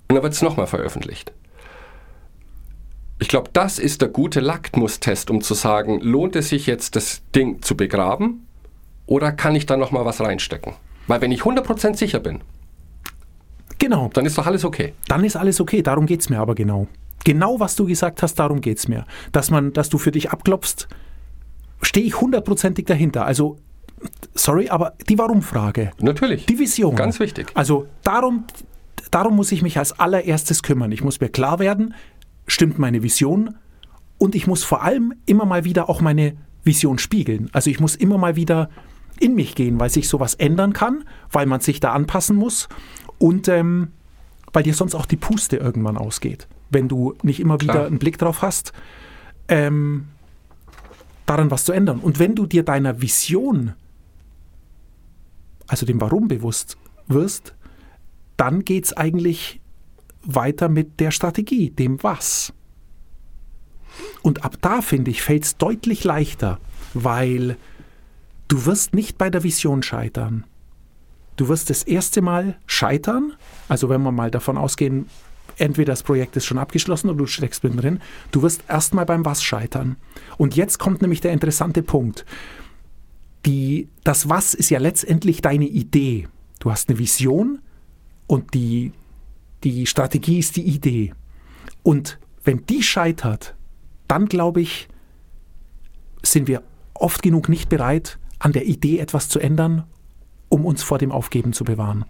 und 0.08 0.14
dann 0.14 0.22
wird 0.22 0.32
es 0.32 0.42
nochmal 0.42 0.66
veröffentlicht. 0.66 1.32
Ich 3.18 3.28
glaube, 3.28 3.50
das 3.52 3.78
ist 3.78 4.02
der 4.02 4.08
gute 4.08 4.40
Lackmustest, 4.40 5.30
um 5.30 5.42
zu 5.42 5.54
sagen, 5.54 6.00
lohnt 6.00 6.36
es 6.36 6.48
sich 6.48 6.66
jetzt, 6.66 6.96
das 6.96 7.22
Ding 7.34 7.62
zu 7.62 7.76
begraben 7.76 8.46
oder 9.06 9.32
kann 9.32 9.54
ich 9.54 9.66
da 9.66 9.76
nochmal 9.76 10.04
was 10.04 10.20
reinstecken? 10.20 10.74
Weil 11.06 11.20
wenn 11.20 11.32
ich 11.32 11.42
100% 11.42 11.96
sicher 11.96 12.20
bin, 12.20 12.42
Genau, 13.78 14.08
dann 14.12 14.26
ist 14.26 14.38
doch 14.38 14.46
alles 14.46 14.64
okay. 14.64 14.92
dann 15.08 15.24
ist 15.24 15.34
alles 15.34 15.60
okay. 15.60 15.82
Darum 15.82 16.06
geht 16.06 16.20
es 16.20 16.28
mir 16.30 16.38
aber 16.38 16.54
genau. 16.54 16.86
Genau, 17.24 17.60
was 17.60 17.76
du 17.76 17.86
gesagt 17.86 18.22
hast, 18.22 18.34
darum 18.34 18.60
geht 18.60 18.78
es 18.78 18.88
mir. 18.88 19.06
Dass, 19.30 19.50
man, 19.50 19.72
dass 19.72 19.88
du 19.88 19.98
für 19.98 20.10
dich 20.10 20.30
abklopfst, 20.30 20.88
stehe 21.80 22.06
ich 22.06 22.20
hundertprozentig 22.20 22.86
dahinter. 22.86 23.24
Also, 23.24 23.58
sorry, 24.34 24.68
aber 24.68 24.94
die 25.08 25.18
Warum-Frage. 25.18 25.92
Natürlich. 26.00 26.46
Die 26.46 26.58
Vision. 26.58 26.96
Ganz 26.96 27.20
wichtig. 27.20 27.48
Also 27.54 27.86
darum, 28.02 28.44
darum 29.10 29.36
muss 29.36 29.52
ich 29.52 29.62
mich 29.62 29.78
als 29.78 29.98
allererstes 29.98 30.62
kümmern. 30.62 30.90
Ich 30.92 31.04
muss 31.04 31.20
mir 31.20 31.28
klar 31.28 31.58
werden, 31.58 31.94
stimmt 32.46 32.78
meine 32.78 33.02
Vision 33.02 33.56
und 34.18 34.34
ich 34.34 34.46
muss 34.46 34.64
vor 34.64 34.82
allem 34.82 35.14
immer 35.26 35.44
mal 35.44 35.64
wieder 35.64 35.88
auch 35.88 36.00
meine 36.00 36.36
Vision 36.64 36.98
spiegeln. 36.98 37.50
Also 37.52 37.70
ich 37.70 37.80
muss 37.80 37.94
immer 37.94 38.18
mal 38.18 38.36
wieder 38.36 38.68
in 39.18 39.34
mich 39.34 39.54
gehen, 39.54 39.78
weil 39.78 39.90
sich 39.90 40.08
sowas 40.08 40.34
ändern 40.34 40.72
kann, 40.72 41.04
weil 41.30 41.46
man 41.46 41.60
sich 41.60 41.80
da 41.80 41.92
anpassen 41.92 42.36
muss 42.36 42.68
und 43.18 43.48
ähm, 43.48 43.92
weil 44.52 44.62
dir 44.62 44.74
sonst 44.74 44.94
auch 44.94 45.06
die 45.06 45.16
Puste 45.16 45.56
irgendwann 45.56 45.96
ausgeht, 45.96 46.48
wenn 46.72 46.88
du 46.88 47.14
nicht 47.22 47.40
immer 47.40 47.60
wieder 47.60 47.74
Klar. 47.74 47.86
einen 47.86 47.98
Blick 47.98 48.18
drauf 48.18 48.42
hast, 48.42 48.72
ähm, 49.48 50.08
daran 51.26 51.50
was 51.50 51.64
zu 51.64 51.72
ändern. 51.72 52.00
Und 52.00 52.18
wenn 52.18 52.34
du 52.34 52.46
dir 52.46 52.64
deiner 52.64 53.00
Vision 53.00 53.74
also 55.72 55.86
dem 55.86 56.02
Warum 56.02 56.28
bewusst 56.28 56.76
wirst, 57.06 57.54
dann 58.36 58.62
geht 58.62 58.84
es 58.84 58.92
eigentlich 58.92 59.60
weiter 60.22 60.68
mit 60.68 61.00
der 61.00 61.10
Strategie, 61.10 61.70
dem 61.70 62.02
Was. 62.02 62.52
Und 64.20 64.44
ab 64.44 64.56
da, 64.60 64.82
finde 64.82 65.10
ich, 65.10 65.22
fällt 65.22 65.44
es 65.44 65.56
deutlich 65.56 66.04
leichter, 66.04 66.58
weil 66.92 67.56
du 68.48 68.66
wirst 68.66 68.94
nicht 68.94 69.16
bei 69.16 69.30
der 69.30 69.44
Vision 69.44 69.82
scheitern. 69.82 70.44
Du 71.36 71.48
wirst 71.48 71.70
das 71.70 71.82
erste 71.82 72.20
Mal 72.20 72.56
scheitern, 72.66 73.32
also 73.68 73.88
wenn 73.88 74.02
wir 74.02 74.12
mal 74.12 74.30
davon 74.30 74.58
ausgehen, 74.58 75.06
entweder 75.56 75.92
das 75.92 76.02
Projekt 76.02 76.36
ist 76.36 76.46
schon 76.46 76.58
abgeschlossen 76.58 77.08
oder 77.08 77.18
du 77.18 77.26
steckst 77.26 77.64
mittendrin, 77.64 78.00
du 78.30 78.42
wirst 78.42 78.62
erstmal 78.68 79.06
beim 79.06 79.24
Was 79.24 79.42
scheitern. 79.42 79.96
Und 80.38 80.56
jetzt 80.56 80.78
kommt 80.78 81.02
nämlich 81.02 81.20
der 81.20 81.32
interessante 81.32 81.82
Punkt 81.82 82.24
die, 83.46 83.88
das 84.04 84.28
Was 84.28 84.54
ist 84.54 84.70
ja 84.70 84.78
letztendlich 84.78 85.40
deine 85.40 85.66
Idee. 85.66 86.28
Du 86.58 86.70
hast 86.70 86.88
eine 86.88 86.98
Vision 86.98 87.60
und 88.26 88.54
die, 88.54 88.92
die 89.64 89.86
Strategie 89.86 90.38
ist 90.38 90.56
die 90.56 90.62
Idee. 90.62 91.12
Und 91.82 92.18
wenn 92.44 92.64
die 92.66 92.82
scheitert, 92.82 93.54
dann 94.08 94.26
glaube 94.26 94.60
ich, 94.60 94.88
sind 96.22 96.46
wir 96.46 96.62
oft 96.94 97.22
genug 97.22 97.48
nicht 97.48 97.68
bereit, 97.68 98.18
an 98.38 98.52
der 98.52 98.66
Idee 98.66 98.98
etwas 98.98 99.28
zu 99.28 99.40
ändern, 99.40 99.84
um 100.52 100.66
uns 100.66 100.82
vor 100.82 100.98
dem 100.98 101.10
Aufgeben 101.10 101.52
zu 101.52 101.64
bewahren. 101.64 102.04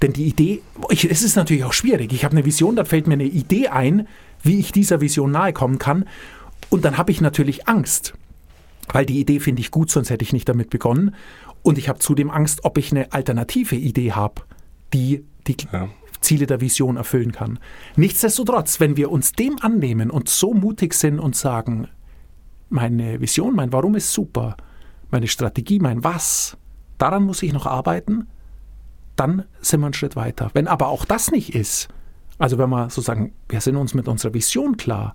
Denn 0.00 0.12
die 0.12 0.26
Idee, 0.26 0.62
ich, 0.88 1.10
es 1.10 1.22
ist 1.22 1.36
natürlich 1.36 1.64
auch 1.64 1.72
schwierig. 1.72 2.12
Ich 2.12 2.24
habe 2.24 2.32
eine 2.32 2.44
Vision, 2.44 2.76
da 2.76 2.84
fällt 2.84 3.06
mir 3.06 3.14
eine 3.14 3.24
Idee 3.24 3.68
ein, 3.68 4.06
wie 4.42 4.60
ich 4.60 4.72
dieser 4.72 5.00
Vision 5.00 5.32
nahe 5.32 5.52
kommen 5.52 5.78
kann. 5.78 6.04
Und 6.70 6.84
dann 6.84 6.96
habe 6.96 7.10
ich 7.10 7.20
natürlich 7.20 7.68
Angst 7.68 8.14
weil 8.92 9.06
die 9.06 9.20
Idee 9.20 9.40
finde 9.40 9.60
ich 9.60 9.70
gut, 9.70 9.90
sonst 9.90 10.10
hätte 10.10 10.24
ich 10.24 10.32
nicht 10.32 10.48
damit 10.48 10.70
begonnen. 10.70 11.14
Und 11.62 11.78
ich 11.78 11.88
habe 11.88 11.98
zudem 11.98 12.30
Angst, 12.30 12.64
ob 12.64 12.78
ich 12.78 12.90
eine 12.90 13.12
alternative 13.12 13.76
Idee 13.76 14.12
habe, 14.12 14.42
die 14.92 15.24
die 15.46 15.56
Ja. 15.72 15.88
Ziele 16.20 16.46
der 16.46 16.60
Vision 16.60 16.96
erfüllen 16.96 17.32
kann. 17.32 17.58
Nichtsdestotrotz, 17.96 18.80
wenn 18.80 18.96
wir 18.96 19.10
uns 19.10 19.32
dem 19.32 19.58
annehmen 19.60 20.10
und 20.10 20.28
so 20.28 20.52
mutig 20.52 20.94
sind 20.94 21.20
und 21.20 21.36
sagen, 21.36 21.88
meine 22.70 23.20
Vision, 23.20 23.54
mein 23.54 23.72
Warum 23.72 23.94
ist 23.94 24.12
super, 24.12 24.56
meine 25.10 25.28
Strategie, 25.28 25.78
mein 25.78 26.02
Was, 26.04 26.56
daran 26.98 27.24
muss 27.24 27.42
ich 27.42 27.52
noch 27.52 27.66
arbeiten, 27.66 28.28
dann 29.16 29.44
sind 29.60 29.80
wir 29.80 29.86
einen 29.86 29.94
Schritt 29.94 30.16
weiter. 30.16 30.50
Wenn 30.54 30.68
aber 30.68 30.88
auch 30.88 31.04
das 31.04 31.30
nicht 31.30 31.54
ist, 31.54 31.88
also 32.38 32.58
wenn 32.58 32.70
wir 32.70 32.90
so 32.90 33.00
sagen, 33.00 33.32
wir 33.48 33.60
sind 33.60 33.76
uns 33.76 33.94
mit 33.94 34.06
unserer 34.08 34.34
Vision 34.34 34.76
klar, 34.76 35.14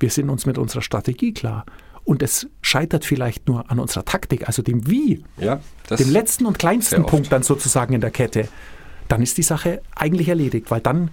wir 0.00 0.10
sind 0.10 0.30
uns 0.30 0.46
mit 0.46 0.58
unserer 0.58 0.82
Strategie 0.82 1.32
klar 1.32 1.64
und 2.04 2.22
es 2.22 2.48
scheitert 2.60 3.04
vielleicht 3.04 3.48
nur 3.48 3.70
an 3.70 3.78
unserer 3.78 4.04
Taktik, 4.04 4.46
also 4.46 4.62
dem 4.62 4.88
Wie, 4.88 5.24
Ja, 5.38 5.60
dem 5.90 6.10
letzten 6.10 6.46
und 6.46 6.58
kleinsten. 6.58 7.04
Punkt 7.06 7.32
dann 7.32 7.42
sozusagen 7.42 7.94
in 7.94 8.00
der 8.00 8.10
Kette, 8.10 8.48
dann 9.08 9.22
ist 9.22 9.38
die 9.38 9.42
Sache 9.42 9.82
eigentlich 9.94 10.28
erledigt, 10.28 10.70
weil 10.70 10.80
dann 10.80 11.10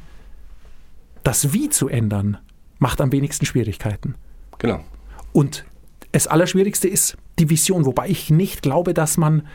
das 1.24 1.54
Wie 1.54 1.70
zu 1.70 1.88
ändern 1.88 2.38
macht 2.80 3.00
am 3.00 3.12
wenigsten 3.12 3.46
Schwierigkeiten. 3.46 4.16
Genau. 4.60 4.84
Und 5.32 5.66
das 6.12 6.28
Allerschwierigste 6.28 6.88
ist 6.88 7.18
die 7.40 7.50
Vision, 7.50 7.86
wobei 7.86 8.10
ich 8.10 8.30
nicht 8.30 8.62
glaube, 8.62 8.94
dass 8.94 9.18
man, 9.18 9.48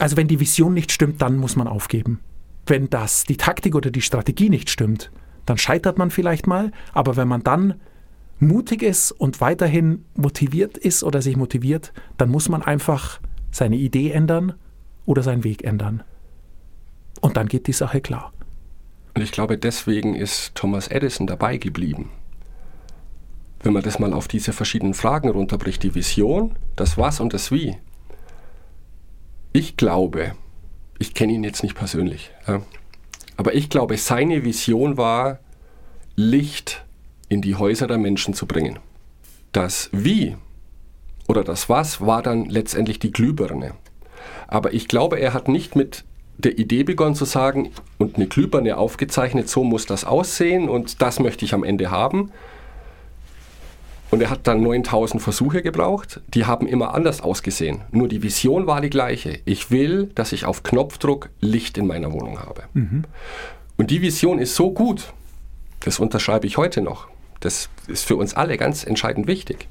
also 0.00 0.16
wenn 0.16 0.28
die 0.28 0.40
Vision 0.40 0.74
nicht 0.74 0.92
stimmt, 0.92 1.20
dann 1.22 1.36
muss 1.36 1.56
man 1.56 1.68
aufgeben. 1.68 2.20
Wenn 2.66 2.88
das 2.88 3.24
die 3.24 3.36
Taktik 3.36 3.74
oder 3.74 3.90
die 3.90 4.00
Strategie 4.00 4.48
nicht 4.48 4.70
stimmt, 4.70 5.10
dann 5.46 5.58
scheitert 5.58 5.98
man 5.98 6.10
vielleicht 6.10 6.46
mal, 6.46 6.72
aber 6.92 7.16
wenn 7.16 7.28
man 7.28 7.42
dann 7.42 7.74
mutig 8.38 8.82
ist 8.82 9.12
und 9.12 9.40
weiterhin 9.40 10.04
motiviert 10.14 10.78
ist 10.78 11.04
oder 11.04 11.20
sich 11.20 11.36
motiviert, 11.36 11.92
dann 12.16 12.30
muss 12.30 12.48
man 12.48 12.62
einfach 12.62 13.20
seine 13.50 13.76
Idee 13.76 14.10
ändern 14.10 14.54
oder 15.04 15.22
seinen 15.22 15.44
Weg 15.44 15.64
ändern. 15.64 16.02
Und 17.20 17.36
dann 17.36 17.48
geht 17.48 17.66
die 17.66 17.72
Sache 17.72 18.00
klar. 18.00 18.32
Und 19.14 19.22
ich 19.22 19.32
glaube, 19.32 19.58
deswegen 19.58 20.14
ist 20.14 20.54
Thomas 20.54 20.88
Edison 20.88 21.26
dabei 21.26 21.58
geblieben. 21.58 22.10
Wenn 23.62 23.74
man 23.74 23.82
das 23.82 23.98
mal 23.98 24.14
auf 24.14 24.28
diese 24.28 24.54
verschiedenen 24.54 24.94
Fragen 24.94 25.28
runterbricht, 25.28 25.82
die 25.82 25.94
Vision, 25.94 26.56
das 26.76 26.96
Was 26.96 27.20
und 27.20 27.34
das 27.34 27.52
Wie. 27.52 27.76
Ich 29.52 29.76
glaube, 29.76 30.34
ich 30.98 31.14
kenne 31.14 31.32
ihn 31.32 31.44
jetzt 31.44 31.62
nicht 31.62 31.74
persönlich, 31.74 32.30
ja, 32.46 32.62
aber 33.36 33.54
ich 33.54 33.70
glaube, 33.70 33.96
seine 33.96 34.44
Vision 34.44 34.96
war, 34.96 35.40
Licht 36.14 36.84
in 37.28 37.40
die 37.40 37.54
Häuser 37.54 37.86
der 37.86 37.98
Menschen 37.98 38.34
zu 38.34 38.46
bringen. 38.46 38.78
Das 39.52 39.88
Wie 39.92 40.36
oder 41.26 41.42
das 41.44 41.68
Was 41.68 42.00
war 42.00 42.22
dann 42.22 42.46
letztendlich 42.46 42.98
die 42.98 43.12
Glühbirne. 43.12 43.74
Aber 44.46 44.74
ich 44.74 44.88
glaube, 44.88 45.18
er 45.18 45.32
hat 45.32 45.48
nicht 45.48 45.76
mit 45.76 46.04
der 46.38 46.58
Idee 46.58 46.82
begonnen 46.82 47.14
zu 47.14 47.24
sagen 47.24 47.70
und 47.98 48.16
eine 48.16 48.26
Glühbirne 48.26 48.76
aufgezeichnet, 48.76 49.48
so 49.48 49.64
muss 49.64 49.86
das 49.86 50.04
aussehen 50.04 50.68
und 50.68 51.00
das 51.02 51.20
möchte 51.20 51.44
ich 51.44 51.54
am 51.54 51.64
Ende 51.64 51.90
haben. 51.90 52.32
Und 54.10 54.20
er 54.20 54.30
hat 54.30 54.46
dann 54.46 54.60
9000 54.62 55.22
Versuche 55.22 55.62
gebraucht, 55.62 56.20
die 56.34 56.44
haben 56.44 56.66
immer 56.66 56.94
anders 56.94 57.20
ausgesehen. 57.20 57.82
Nur 57.92 58.08
die 58.08 58.22
Vision 58.22 58.66
war 58.66 58.80
die 58.80 58.90
gleiche. 58.90 59.38
Ich 59.44 59.70
will, 59.70 60.10
dass 60.14 60.32
ich 60.32 60.44
auf 60.44 60.64
Knopfdruck 60.64 61.30
Licht 61.40 61.78
in 61.78 61.86
meiner 61.86 62.12
Wohnung 62.12 62.40
habe. 62.40 62.64
Mhm. 62.74 63.04
Und 63.76 63.90
die 63.90 64.02
Vision 64.02 64.40
ist 64.40 64.56
so 64.56 64.72
gut, 64.72 65.12
das 65.80 66.00
unterschreibe 66.00 66.46
ich 66.46 66.56
heute 66.56 66.82
noch. 66.82 67.06
Das 67.38 67.70
ist 67.86 68.04
für 68.04 68.16
uns 68.16 68.34
alle 68.34 68.58
ganz 68.58 68.84
entscheidend 68.84 69.26
wichtig. 69.26 69.68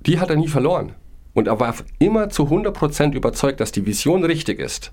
Die 0.00 0.18
hat 0.18 0.30
er 0.30 0.36
nie 0.36 0.48
verloren. 0.48 0.94
Und 1.32 1.48
er 1.48 1.60
war 1.60 1.74
immer 1.98 2.28
zu 2.28 2.44
100% 2.44 3.12
überzeugt, 3.12 3.60
dass 3.60 3.72
die 3.72 3.86
Vision 3.86 4.24
richtig 4.24 4.58
ist. 4.58 4.90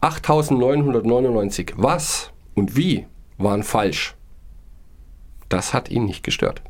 8999 0.00 1.74
was 1.76 2.32
und 2.54 2.76
wie 2.76 3.06
waren 3.38 3.62
falsch. 3.62 4.14
Das 5.48 5.72
hat 5.72 5.90
ihn 5.90 6.06
nicht 6.06 6.22
gestört. 6.22 6.62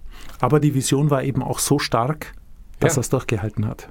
Aber 0.42 0.58
die 0.58 0.74
Vision 0.74 1.08
war 1.08 1.22
eben 1.22 1.40
auch 1.40 1.60
so 1.60 1.78
stark, 1.78 2.34
dass 2.80 2.94
ja. 2.94 2.98
er 2.98 3.00
es 3.02 3.10
durchgehalten 3.10 3.68
hat. 3.68 3.88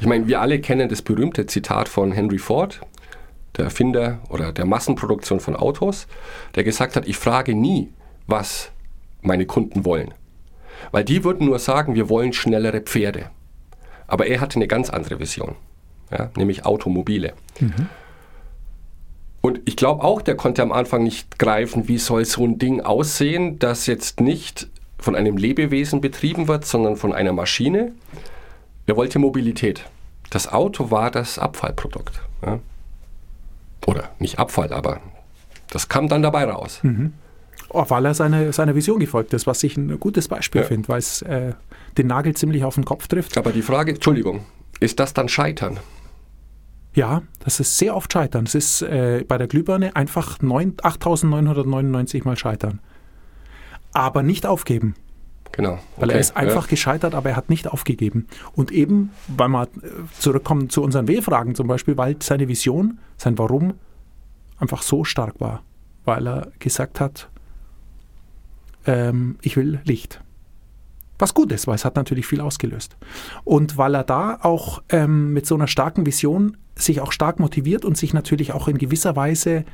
Ich 0.00 0.08
meine, 0.08 0.26
wir 0.26 0.40
alle 0.40 0.60
kennen 0.60 0.88
das 0.88 1.02
berühmte 1.02 1.46
Zitat 1.46 1.88
von 1.88 2.10
Henry 2.10 2.38
Ford, 2.38 2.80
der 3.56 3.66
Erfinder 3.66 4.18
oder 4.28 4.52
der 4.52 4.66
Massenproduktion 4.66 5.38
von 5.38 5.54
Autos, 5.54 6.08
der 6.56 6.64
gesagt 6.64 6.96
hat, 6.96 7.06
ich 7.06 7.16
frage 7.16 7.54
nie, 7.54 7.92
was 8.26 8.72
meine 9.22 9.46
Kunden 9.46 9.84
wollen. 9.84 10.12
Weil 10.90 11.04
die 11.04 11.22
würden 11.22 11.46
nur 11.46 11.60
sagen, 11.60 11.94
wir 11.94 12.08
wollen 12.08 12.32
schnellere 12.32 12.80
Pferde. 12.80 13.30
Aber 14.08 14.26
er 14.26 14.40
hatte 14.40 14.56
eine 14.56 14.66
ganz 14.66 14.90
andere 14.90 15.20
Vision, 15.20 15.54
ja, 16.10 16.32
nämlich 16.36 16.66
Automobile. 16.66 17.34
Mhm. 17.60 17.88
Und 19.42 19.60
ich 19.64 19.76
glaube 19.76 20.02
auch, 20.02 20.22
der 20.22 20.34
konnte 20.34 20.60
am 20.62 20.72
Anfang 20.72 21.04
nicht 21.04 21.38
greifen, 21.38 21.86
wie 21.86 21.98
soll 21.98 22.24
so 22.24 22.44
ein 22.44 22.58
Ding 22.58 22.80
aussehen, 22.80 23.60
das 23.60 23.86
jetzt 23.86 24.18
nicht 24.18 24.68
von 24.98 25.14
einem 25.14 25.36
Lebewesen 25.36 26.00
betrieben 26.00 26.48
wird, 26.48 26.64
sondern 26.64 26.96
von 26.96 27.12
einer 27.12 27.32
Maschine. 27.32 27.92
Er 28.86 28.96
wollte 28.96 29.18
Mobilität. 29.18 29.84
Das 30.30 30.52
Auto 30.52 30.90
war 30.90 31.10
das 31.10 31.38
Abfallprodukt. 31.38 32.20
Ja. 32.44 32.60
Oder 33.86 34.10
nicht 34.18 34.38
Abfall, 34.38 34.72
aber 34.72 35.00
das 35.70 35.88
kam 35.88 36.08
dann 36.08 36.22
dabei 36.22 36.44
raus. 36.44 36.80
Mhm. 36.82 37.12
Oh, 37.70 37.84
weil 37.88 38.06
er 38.06 38.14
seine, 38.14 38.52
seiner 38.52 38.74
Vision 38.74 38.98
gefolgt 38.98 39.34
ist, 39.34 39.46
was 39.46 39.62
ich 39.62 39.76
ein 39.76 40.00
gutes 40.00 40.28
Beispiel 40.28 40.62
ja. 40.62 40.66
finde, 40.66 40.88
weil 40.88 40.98
es 40.98 41.22
äh, 41.22 41.52
den 41.98 42.06
Nagel 42.06 42.34
ziemlich 42.34 42.64
auf 42.64 42.74
den 42.74 42.84
Kopf 42.84 43.08
trifft. 43.08 43.36
Aber 43.36 43.52
die 43.52 43.62
Frage, 43.62 43.92
Entschuldigung, 43.92 44.46
ist 44.80 45.00
das 45.00 45.12
dann 45.12 45.28
Scheitern? 45.28 45.78
Ja, 46.94 47.22
das 47.44 47.60
ist 47.60 47.76
sehr 47.76 47.94
oft 47.94 48.12
Scheitern. 48.12 48.46
Das 48.46 48.54
ist 48.54 48.82
äh, 48.82 49.24
bei 49.28 49.36
der 49.38 49.46
Glühbirne 49.46 49.94
einfach 49.96 50.38
8999 50.40 52.24
Mal 52.24 52.36
Scheitern. 52.36 52.80
Aber 53.98 54.22
nicht 54.22 54.46
aufgeben. 54.46 54.94
Genau. 55.52 55.72
Okay. 55.72 55.82
Weil 55.96 56.10
er 56.10 56.20
ist 56.20 56.36
einfach 56.36 56.64
ja. 56.66 56.70
gescheitert, 56.70 57.14
aber 57.14 57.30
er 57.30 57.36
hat 57.36 57.50
nicht 57.50 57.66
aufgegeben. 57.66 58.28
Und 58.54 58.70
eben, 58.70 59.10
weil 59.26 59.48
wir 59.48 59.64
äh, 59.64 59.68
zurückkommen 60.18 60.70
zu 60.70 60.82
unseren 60.82 61.08
W-Fragen 61.08 61.54
zum 61.54 61.66
Beispiel, 61.66 61.96
weil 61.96 62.16
seine 62.20 62.46
Vision, 62.46 62.98
sein 63.16 63.38
Warum 63.38 63.74
einfach 64.58 64.82
so 64.82 65.04
stark 65.04 65.40
war. 65.40 65.62
Weil 66.04 66.28
er 66.28 66.52
gesagt 66.60 67.00
hat, 67.00 67.28
ähm, 68.86 69.36
ich 69.42 69.56
will 69.56 69.80
Licht. 69.84 70.22
Was 71.18 71.34
gut 71.34 71.50
ist, 71.50 71.66
weil 71.66 71.74
es 71.74 71.84
hat 71.84 71.96
natürlich 71.96 72.26
viel 72.26 72.40
ausgelöst. 72.40 72.96
Und 73.42 73.76
weil 73.76 73.96
er 73.96 74.04
da 74.04 74.38
auch 74.40 74.82
ähm, 74.90 75.32
mit 75.32 75.46
so 75.46 75.56
einer 75.56 75.66
starken 75.66 76.06
Vision 76.06 76.56
sich 76.76 77.00
auch 77.00 77.10
stark 77.10 77.40
motiviert 77.40 77.84
und 77.84 77.96
sich 77.96 78.14
natürlich 78.14 78.52
auch 78.52 78.68
in 78.68 78.78
gewisser 78.78 79.16
Weise 79.16 79.64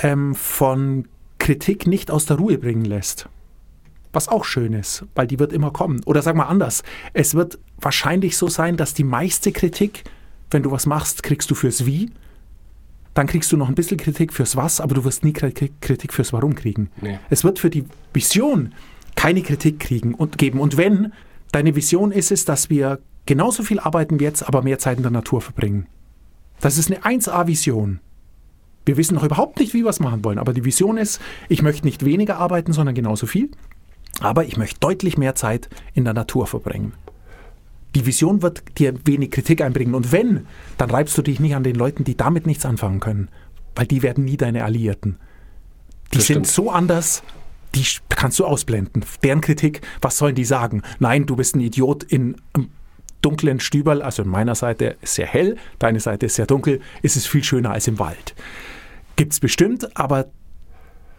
ähm, 0.00 0.34
von 0.34 1.06
Kritik 1.50 1.88
nicht 1.88 2.12
aus 2.12 2.26
der 2.26 2.36
Ruhe 2.36 2.58
bringen 2.58 2.84
lässt. 2.84 3.28
Was 4.12 4.28
auch 4.28 4.44
schön 4.44 4.72
ist, 4.72 5.04
weil 5.16 5.26
die 5.26 5.40
wird 5.40 5.52
immer 5.52 5.72
kommen. 5.72 6.00
Oder 6.06 6.22
sag 6.22 6.36
mal 6.36 6.44
anders, 6.44 6.84
es 7.12 7.34
wird 7.34 7.58
wahrscheinlich 7.80 8.36
so 8.36 8.46
sein, 8.46 8.76
dass 8.76 8.94
die 8.94 9.02
meiste 9.02 9.50
Kritik, 9.50 10.04
wenn 10.52 10.62
du 10.62 10.70
was 10.70 10.86
machst, 10.86 11.24
kriegst 11.24 11.50
du 11.50 11.56
fürs 11.56 11.86
Wie 11.86 12.10
dann 13.14 13.26
kriegst 13.26 13.50
du 13.50 13.56
noch 13.56 13.68
ein 13.68 13.74
bisschen 13.74 13.96
Kritik 13.96 14.32
fürs 14.32 14.54
Was, 14.54 14.80
aber 14.80 14.94
du 14.94 15.04
wirst 15.04 15.24
nie 15.24 15.32
Kritik 15.32 16.12
fürs 16.12 16.32
Warum 16.32 16.54
kriegen. 16.54 16.90
Nee. 17.00 17.18
Es 17.28 17.42
wird 17.42 17.58
für 17.58 17.68
die 17.68 17.84
Vision 18.14 18.72
keine 19.16 19.42
Kritik 19.42 19.80
kriegen 19.80 20.14
und 20.14 20.38
geben. 20.38 20.60
Und 20.60 20.76
wenn 20.76 21.12
deine 21.50 21.74
Vision 21.74 22.12
ist 22.12 22.30
es, 22.30 22.44
dass 22.44 22.70
wir 22.70 23.00
genauso 23.26 23.64
viel 23.64 23.80
arbeiten 23.80 24.20
wie 24.20 24.24
jetzt, 24.24 24.46
aber 24.46 24.62
mehr 24.62 24.78
Zeit 24.78 24.98
in 24.98 25.02
der 25.02 25.10
Natur 25.10 25.40
verbringen. 25.40 25.88
Das 26.60 26.78
ist 26.78 26.88
eine 26.88 27.02
1A-Vision. 27.02 27.98
Wir 28.86 28.96
wissen 28.96 29.14
noch 29.14 29.24
überhaupt 29.24 29.60
nicht, 29.60 29.74
wie 29.74 29.82
wir 29.82 29.90
es 29.90 30.00
machen 30.00 30.24
wollen, 30.24 30.38
aber 30.38 30.52
die 30.52 30.64
Vision 30.64 30.96
ist, 30.96 31.20
ich 31.48 31.62
möchte 31.62 31.86
nicht 31.86 32.04
weniger 32.04 32.38
arbeiten, 32.38 32.72
sondern 32.72 32.94
genauso 32.94 33.26
viel, 33.26 33.50
aber 34.20 34.44
ich 34.44 34.56
möchte 34.56 34.80
deutlich 34.80 35.18
mehr 35.18 35.34
Zeit 35.34 35.68
in 35.94 36.04
der 36.04 36.14
Natur 36.14 36.46
verbringen. 36.46 36.94
Die 37.94 38.06
Vision 38.06 38.42
wird 38.42 38.62
dir 38.78 38.94
wenig 39.04 39.32
Kritik 39.32 39.62
einbringen. 39.62 39.94
Und 39.94 40.12
wenn, 40.12 40.46
dann 40.78 40.90
reibst 40.90 41.18
du 41.18 41.22
dich 41.22 41.40
nicht 41.40 41.56
an 41.56 41.64
den 41.64 41.74
Leuten, 41.74 42.04
die 42.04 42.16
damit 42.16 42.46
nichts 42.46 42.64
anfangen 42.64 43.00
können. 43.00 43.28
Weil 43.74 43.86
die 43.86 44.02
werden 44.02 44.24
nie 44.24 44.36
deine 44.36 44.64
Alliierten. 44.64 45.18
Die 46.12 46.18
das 46.18 46.26
sind 46.26 46.46
stimmt. 46.46 46.46
so 46.46 46.70
anders, 46.70 47.22
die 47.74 47.84
kannst 48.08 48.38
du 48.38 48.44
ausblenden. 48.44 49.04
Deren 49.22 49.40
Kritik, 49.40 49.80
was 50.00 50.18
sollen 50.18 50.34
die 50.34 50.44
sagen? 50.44 50.82
Nein, 50.98 51.26
du 51.26 51.36
bist 51.36 51.56
ein 51.56 51.60
Idiot 51.60 52.04
in 52.04 52.36
einem 52.52 52.68
dunklen 53.22 53.60
Stüberl. 53.60 54.02
Also 54.02 54.22
in 54.22 54.28
meiner 54.28 54.54
Seite 54.54 54.96
sehr 55.02 55.26
hell, 55.26 55.56
deine 55.78 56.00
Seite 56.00 56.26
ist 56.26 56.36
sehr 56.36 56.46
dunkel. 56.46 56.80
Ist 57.02 57.16
es 57.16 57.26
viel 57.26 57.44
schöner 57.44 57.72
als 57.72 57.88
im 57.88 57.98
Wald. 57.98 58.34
Gibt 59.16 59.32
es 59.32 59.40
bestimmt, 59.40 59.96
aber 59.96 60.26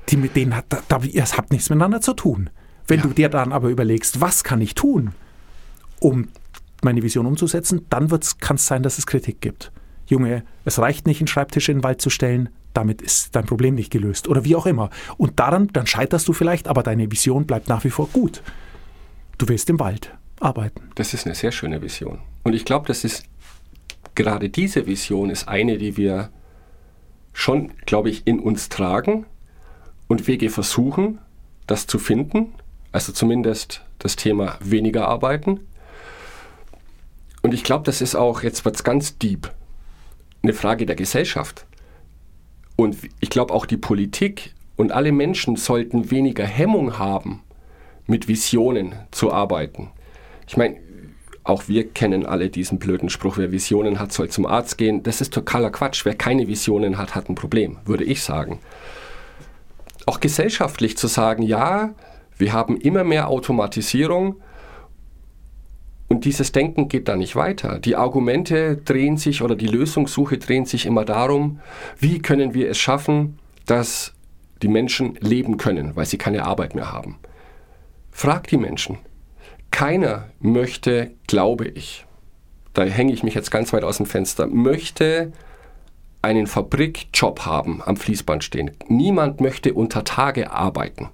die 0.09 0.17
mit 0.17 0.35
denen 0.35 0.55
hat, 0.55 0.65
da, 0.69 0.97
das 0.97 1.37
hat 1.37 1.51
nichts 1.51 1.69
miteinander 1.69 2.01
zu 2.01 2.13
tun. 2.13 2.49
Wenn 2.87 2.99
ja. 2.99 3.05
du 3.05 3.13
dir 3.13 3.29
dann 3.29 3.53
aber 3.53 3.69
überlegst, 3.69 4.21
was 4.21 4.43
kann 4.43 4.61
ich 4.61 4.75
tun, 4.75 5.11
um 5.99 6.29
meine 6.83 7.03
Vision 7.03 7.25
umzusetzen, 7.25 7.85
dann 7.89 8.09
kann 8.39 8.55
es 8.55 8.65
sein, 8.65 8.83
dass 8.83 8.97
es 8.97 9.05
Kritik 9.05 9.39
gibt. 9.39 9.71
Junge, 10.07 10.43
es 10.65 10.79
reicht 10.79 11.05
nicht, 11.05 11.21
einen 11.21 11.27
Schreibtisch 11.27 11.69
in 11.69 11.77
den 11.77 11.83
Wald 11.83 12.01
zu 12.01 12.09
stellen, 12.09 12.49
damit 12.73 13.01
ist 13.01 13.35
dein 13.35 13.45
Problem 13.45 13.75
nicht 13.75 13.91
gelöst 13.91 14.27
oder 14.27 14.43
wie 14.43 14.55
auch 14.55 14.65
immer. 14.65 14.89
Und 15.17 15.39
daran, 15.39 15.67
dann 15.71 15.87
scheiterst 15.87 16.27
du 16.27 16.33
vielleicht, 16.33 16.67
aber 16.67 16.83
deine 16.83 17.11
Vision 17.11 17.45
bleibt 17.45 17.69
nach 17.69 17.83
wie 17.83 17.89
vor 17.89 18.09
gut. 18.11 18.41
Du 19.37 19.47
willst 19.47 19.69
im 19.69 19.79
Wald 19.79 20.11
arbeiten. 20.41 20.89
Das 20.95 21.13
ist 21.13 21.25
eine 21.25 21.35
sehr 21.35 21.51
schöne 21.51 21.81
Vision. 21.81 22.19
Und 22.43 22.53
ich 22.53 22.65
glaube, 22.65 22.87
das 22.87 23.03
ist 23.03 23.25
gerade 24.15 24.49
diese 24.49 24.87
Vision 24.87 25.29
ist 25.29 25.47
eine, 25.47 25.77
die 25.77 25.95
wir 25.95 26.29
schon, 27.33 27.71
glaube 27.85 28.09
ich, 28.09 28.27
in 28.27 28.39
uns 28.39 28.69
tragen 28.69 29.25
und 30.07 30.27
Wege 30.27 30.49
versuchen, 30.49 31.19
das 31.67 31.87
zu 31.87 31.97
finden. 31.97 32.53
Also 32.91 33.13
zumindest 33.13 33.81
das 33.99 34.17
Thema 34.17 34.57
weniger 34.59 35.07
arbeiten, 35.07 35.61
und 37.41 37.53
ich 37.53 37.63
glaube, 37.63 37.83
das 37.85 38.01
ist 38.01 38.15
auch, 38.15 38.43
jetzt 38.43 38.65
wird 38.65 38.75
es 38.75 38.83
ganz 38.83 39.17
deep, 39.17 39.51
eine 40.43 40.53
Frage 40.53 40.85
der 40.85 40.95
Gesellschaft. 40.95 41.65
Und 42.75 42.97
ich 43.19 43.29
glaube 43.29 43.53
auch 43.53 43.65
die 43.65 43.77
Politik 43.77 44.53
und 44.75 44.91
alle 44.91 45.11
Menschen 45.11 45.55
sollten 45.55 46.11
weniger 46.11 46.45
Hemmung 46.45 46.97
haben, 46.97 47.43
mit 48.07 48.27
Visionen 48.27 48.95
zu 49.11 49.31
arbeiten. 49.31 49.91
Ich 50.51 50.57
meine, 50.57 50.75
auch 51.45 51.69
wir 51.69 51.87
kennen 51.87 52.25
alle 52.25 52.49
diesen 52.49 52.77
blöden 52.77 53.07
Spruch, 53.07 53.37
wer 53.37 53.53
Visionen 53.53 53.99
hat, 53.99 54.11
soll 54.11 54.27
zum 54.27 54.45
Arzt 54.45 54.77
gehen. 54.77 55.01
Das 55.01 55.21
ist 55.21 55.33
totaler 55.33 55.69
Quatsch. 55.69 56.03
Wer 56.03 56.13
keine 56.13 56.49
Visionen 56.49 56.97
hat, 56.97 57.15
hat 57.15 57.29
ein 57.29 57.35
Problem, 57.35 57.77
würde 57.85 58.03
ich 58.03 58.21
sagen. 58.21 58.59
Auch 60.05 60.19
gesellschaftlich 60.19 60.97
zu 60.97 61.07
sagen, 61.07 61.41
ja, 61.41 61.93
wir 62.37 62.51
haben 62.51 62.75
immer 62.75 63.05
mehr 63.05 63.29
Automatisierung, 63.29 64.41
und 66.09 66.25
dieses 66.25 66.51
Denken 66.51 66.89
geht 66.89 67.07
da 67.07 67.15
nicht 67.15 67.37
weiter. 67.37 67.79
Die 67.79 67.95
Argumente 67.95 68.75
drehen 68.75 69.15
sich 69.15 69.41
oder 69.41 69.55
die 69.55 69.67
Lösungssuche 69.67 70.37
drehen 70.37 70.65
sich 70.65 70.85
immer 70.85 71.05
darum, 71.05 71.61
wie 71.97 72.19
können 72.19 72.53
wir 72.53 72.69
es 72.69 72.77
schaffen, 72.77 73.39
dass 73.65 74.13
die 74.61 74.67
Menschen 74.67 75.15
leben 75.21 75.55
können, 75.55 75.95
weil 75.95 76.05
sie 76.05 76.17
keine 76.17 76.43
Arbeit 76.43 76.75
mehr 76.75 76.91
haben. 76.91 77.19
Frag 78.11 78.47
die 78.47 78.57
Menschen. 78.57 78.97
Keiner 79.71 80.29
möchte, 80.39 81.11
glaube 81.27 81.67
ich, 81.67 82.05
da 82.73 82.83
hänge 82.83 83.13
ich 83.13 83.23
mich 83.23 83.33
jetzt 83.33 83.51
ganz 83.51 83.73
weit 83.73 83.83
aus 83.83 83.97
dem 83.97 84.05
Fenster, 84.05 84.47
möchte 84.47 85.31
einen 86.21 86.47
Fabrikjob 86.47 87.45
haben, 87.45 87.81
am 87.83 87.97
Fließband 87.97 88.43
stehen. 88.43 88.71
Niemand 88.87 89.41
möchte 89.41 89.73
unter 89.73 90.03
Tage 90.03 90.51
arbeiten. 90.51 91.09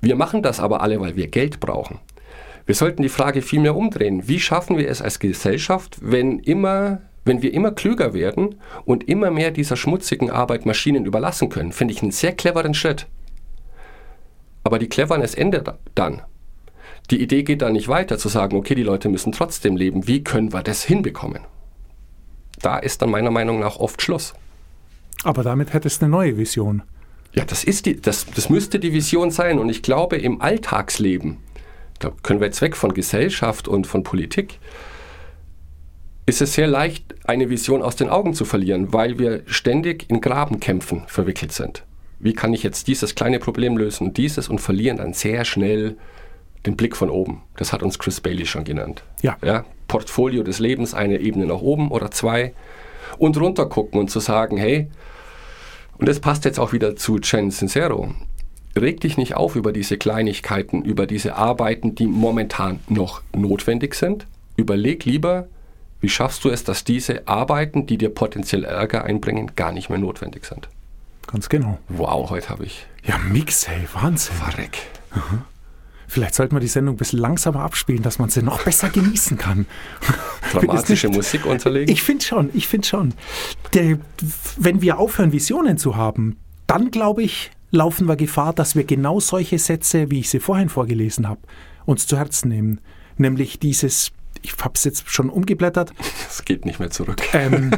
Wir 0.00 0.16
machen 0.16 0.42
das 0.42 0.60
aber 0.60 0.82
alle, 0.82 1.00
weil 1.00 1.16
wir 1.16 1.26
Geld 1.28 1.60
brauchen. 1.60 1.98
Wir 2.66 2.74
sollten 2.74 3.02
die 3.02 3.08
Frage 3.08 3.42
viel 3.42 3.60
mehr 3.60 3.76
umdrehen. 3.76 4.28
Wie 4.28 4.40
schaffen 4.40 4.78
wir 4.78 4.88
es 4.88 5.02
als 5.02 5.18
Gesellschaft, 5.18 5.98
wenn 6.00 6.38
immer 6.38 7.00
wenn 7.24 7.40
wir 7.40 7.54
immer 7.54 7.70
klüger 7.70 8.12
werden 8.12 8.56
und 8.84 9.08
immer 9.08 9.30
mehr 9.30 9.50
dieser 9.50 9.76
schmutzigen 9.76 10.30
Arbeit 10.30 10.66
Maschinen 10.66 11.06
überlassen 11.06 11.48
können, 11.48 11.72
finde 11.72 11.94
ich 11.94 12.02
einen 12.02 12.10
sehr 12.10 12.32
cleveren 12.32 12.74
Schritt. 12.74 13.06
Aber 14.62 14.78
die 14.78 14.88
Cleverness 14.88 15.34
endet 15.34 15.72
dann. 15.94 16.22
Die 17.10 17.20
Idee 17.20 17.42
geht 17.42 17.62
dann 17.62 17.74
nicht 17.74 17.88
weiter 17.88 18.18
zu 18.18 18.28
sagen, 18.28 18.56
okay, 18.56 18.74
die 18.74 18.82
Leute 18.82 19.08
müssen 19.08 19.32
trotzdem 19.32 19.76
leben. 19.76 20.06
Wie 20.06 20.24
können 20.24 20.52
wir 20.52 20.62
das 20.62 20.84
hinbekommen? 20.84 21.42
Da 22.60 22.78
ist 22.78 23.02
dann 23.02 23.10
meiner 23.10 23.30
Meinung 23.30 23.60
nach 23.60 23.76
oft 23.76 24.00
Schluss. 24.00 24.34
Aber 25.22 25.42
damit 25.42 25.72
hättest 25.72 26.00
du 26.00 26.06
eine 26.06 26.12
neue 26.12 26.36
Vision. 26.38 26.82
Ja, 27.34 27.44
das, 27.44 27.64
ist 27.64 27.86
die, 27.86 28.00
das, 28.00 28.26
das 28.26 28.48
müsste 28.48 28.78
die 28.78 28.92
Vision 28.92 29.30
sein. 29.30 29.58
Und 29.58 29.68
ich 29.68 29.82
glaube, 29.82 30.16
im 30.16 30.40
Alltagsleben, 30.40 31.38
da 31.98 32.12
können 32.22 32.40
wir 32.40 32.46
jetzt 32.46 32.62
weg 32.62 32.76
von 32.76 32.94
Gesellschaft 32.94 33.68
und 33.68 33.86
von 33.86 34.02
Politik, 34.02 34.58
ist 36.26 36.40
es 36.40 36.54
sehr 36.54 36.66
leicht, 36.66 37.14
eine 37.26 37.50
Vision 37.50 37.82
aus 37.82 37.96
den 37.96 38.08
Augen 38.08 38.32
zu 38.32 38.44
verlieren, 38.44 38.92
weil 38.92 39.18
wir 39.18 39.42
ständig 39.46 40.08
in 40.08 40.20
Grabenkämpfen 40.20 41.02
verwickelt 41.06 41.52
sind. 41.52 41.84
Wie 42.18 42.32
kann 42.32 42.54
ich 42.54 42.62
jetzt 42.62 42.86
dieses 42.86 43.14
kleine 43.14 43.38
Problem 43.38 43.76
lösen 43.76 44.08
und 44.08 44.16
dieses 44.16 44.48
und 44.48 44.60
verlieren 44.60 44.96
dann 44.96 45.12
sehr 45.12 45.44
schnell 45.44 45.96
den 46.66 46.76
Blick 46.76 46.96
von 46.96 47.10
oben. 47.10 47.42
Das 47.56 47.72
hat 47.72 47.82
uns 47.82 47.98
Chris 47.98 48.20
Bailey 48.20 48.46
schon 48.46 48.64
genannt. 48.64 49.02
Ja. 49.22 49.36
ja 49.44 49.64
Portfolio 49.88 50.42
des 50.42 50.58
Lebens, 50.58 50.94
eine 50.94 51.20
Ebene 51.20 51.46
nach 51.46 51.60
oben 51.60 51.90
oder 51.90 52.10
zwei 52.10 52.52
und 53.18 53.36
runter 53.38 53.66
gucken 53.66 54.00
und 54.00 54.10
zu 54.10 54.20
sagen, 54.20 54.56
hey, 54.56 54.88
und 55.98 56.08
das 56.08 56.20
passt 56.20 56.44
jetzt 56.44 56.58
auch 56.58 56.72
wieder 56.72 56.96
zu 56.96 57.18
Chen 57.18 57.50
Sincero, 57.50 58.14
reg 58.76 59.00
dich 59.00 59.16
nicht 59.16 59.34
auf 59.34 59.56
über 59.56 59.72
diese 59.72 59.98
Kleinigkeiten, 59.98 60.82
über 60.82 61.06
diese 61.06 61.36
Arbeiten, 61.36 61.94
die 61.94 62.06
momentan 62.06 62.80
noch 62.88 63.22
notwendig 63.34 63.94
sind. 63.94 64.26
Überleg 64.56 65.04
lieber, 65.04 65.46
wie 66.00 66.08
schaffst 66.08 66.44
du 66.44 66.50
es, 66.50 66.64
dass 66.64 66.84
diese 66.84 67.26
Arbeiten, 67.28 67.86
die 67.86 67.98
dir 67.98 68.10
potenziell 68.10 68.64
Ärger 68.64 69.04
einbringen, 69.04 69.52
gar 69.56 69.72
nicht 69.72 69.90
mehr 69.90 69.98
notwendig 69.98 70.44
sind? 70.44 70.68
Ganz 71.26 71.48
genau. 71.48 71.78
Wow, 71.88 72.30
heute 72.30 72.48
habe 72.50 72.66
ich. 72.66 72.86
Ja, 73.04 73.18
Mix, 73.18 73.68
hey, 73.68 73.86
Wahnsinn. 73.92 74.36
Verreck. 74.36 74.78
Vielleicht 76.14 76.36
sollten 76.36 76.54
wir 76.54 76.60
die 76.60 76.68
Sendung 76.68 76.94
ein 76.94 76.98
bisschen 76.98 77.18
langsamer 77.18 77.58
abspielen, 77.58 78.02
dass 78.02 78.20
man 78.20 78.28
sie 78.28 78.40
noch 78.40 78.62
besser 78.62 78.88
genießen 78.88 79.36
kann. 79.36 79.66
Dramatische 80.52 81.08
Musik 81.08 81.44
unterlegen? 81.44 81.92
Ich 81.92 82.04
finde 82.04 82.24
schon, 82.24 82.50
ich 82.54 82.68
finde 82.68 82.86
schon. 82.86 83.14
Der, 83.72 83.98
wenn 84.56 84.80
wir 84.80 85.00
aufhören, 85.00 85.32
Visionen 85.32 85.76
zu 85.76 85.96
haben, 85.96 86.36
dann 86.68 86.92
glaube 86.92 87.24
ich, 87.24 87.50
laufen 87.72 88.06
wir 88.06 88.14
Gefahr, 88.14 88.52
dass 88.52 88.76
wir 88.76 88.84
genau 88.84 89.18
solche 89.18 89.58
Sätze, 89.58 90.08
wie 90.12 90.20
ich 90.20 90.30
sie 90.30 90.38
vorhin 90.38 90.68
vorgelesen 90.68 91.28
habe, 91.28 91.40
uns 91.84 92.06
zu 92.06 92.16
Herzen 92.16 92.48
nehmen. 92.48 92.80
Nämlich 93.16 93.58
dieses 93.58 94.12
ich 94.42 94.54
habe 94.62 94.74
es 94.76 94.84
jetzt 94.84 95.10
schon 95.10 95.30
umgeblättert. 95.30 95.92
Es 96.28 96.44
geht 96.44 96.64
nicht 96.64 96.78
mehr 96.78 96.90
zurück. 96.90 97.22
Ähm, 97.32 97.72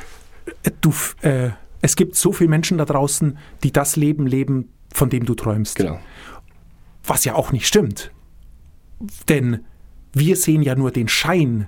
du, 0.80 0.94
äh, 1.20 1.50
es 1.82 1.94
gibt 1.94 2.16
so 2.16 2.32
viele 2.32 2.48
Menschen 2.48 2.78
da 2.78 2.86
draußen, 2.86 3.36
die 3.64 3.72
das 3.72 3.96
Leben 3.96 4.26
leben, 4.26 4.72
von 4.94 5.10
dem 5.10 5.26
du 5.26 5.34
träumst. 5.34 5.76
Genau. 5.76 6.00
Was 7.10 7.24
ja 7.24 7.34
auch 7.34 7.50
nicht 7.50 7.66
stimmt. 7.66 8.12
Denn 9.28 9.64
wir 10.12 10.36
sehen 10.36 10.62
ja 10.62 10.76
nur 10.76 10.92
den 10.92 11.08
Schein 11.08 11.66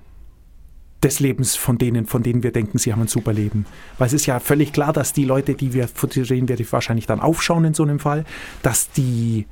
des 1.02 1.18
Lebens 1.18 1.56
von 1.56 1.78
denen, 1.78 2.06
von 2.06 2.22
denen 2.22 2.44
wir 2.44 2.52
denken, 2.52 2.78
sie 2.78 2.92
haben 2.92 3.02
ein 3.02 3.08
super 3.08 3.32
Leben. 3.32 3.66
Weil 3.98 4.06
es 4.06 4.12
ist 4.12 4.26
ja 4.26 4.38
völlig 4.38 4.72
klar, 4.72 4.92
dass 4.92 5.12
die 5.12 5.24
Leute, 5.24 5.54
die 5.54 5.74
wir, 5.74 5.88
von 5.88 6.10
denen 6.10 6.48
wir 6.48 6.72
wahrscheinlich 6.72 7.06
dann 7.06 7.18
aufschauen 7.18 7.64
in 7.64 7.74
so 7.74 7.82
einem 7.82 7.98
Fall, 7.98 8.24
dass 8.62 8.92
die 8.92 9.46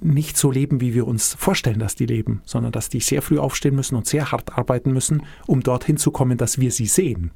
nicht 0.00 0.36
so 0.36 0.52
leben, 0.52 0.80
wie 0.80 0.94
wir 0.94 1.08
uns 1.08 1.34
vorstellen, 1.34 1.80
dass 1.80 1.96
die 1.96 2.06
leben, 2.06 2.40
sondern 2.44 2.70
dass 2.70 2.88
die 2.88 3.00
sehr 3.00 3.22
früh 3.22 3.38
aufstehen 3.38 3.74
müssen 3.74 3.96
und 3.96 4.06
sehr 4.06 4.30
hart 4.30 4.56
arbeiten 4.56 4.92
müssen, 4.92 5.24
um 5.48 5.64
dorthin 5.64 5.96
zu 5.96 6.12
kommen, 6.12 6.38
dass 6.38 6.60
wir 6.60 6.70
sie 6.70 6.86
sehen. 6.86 7.32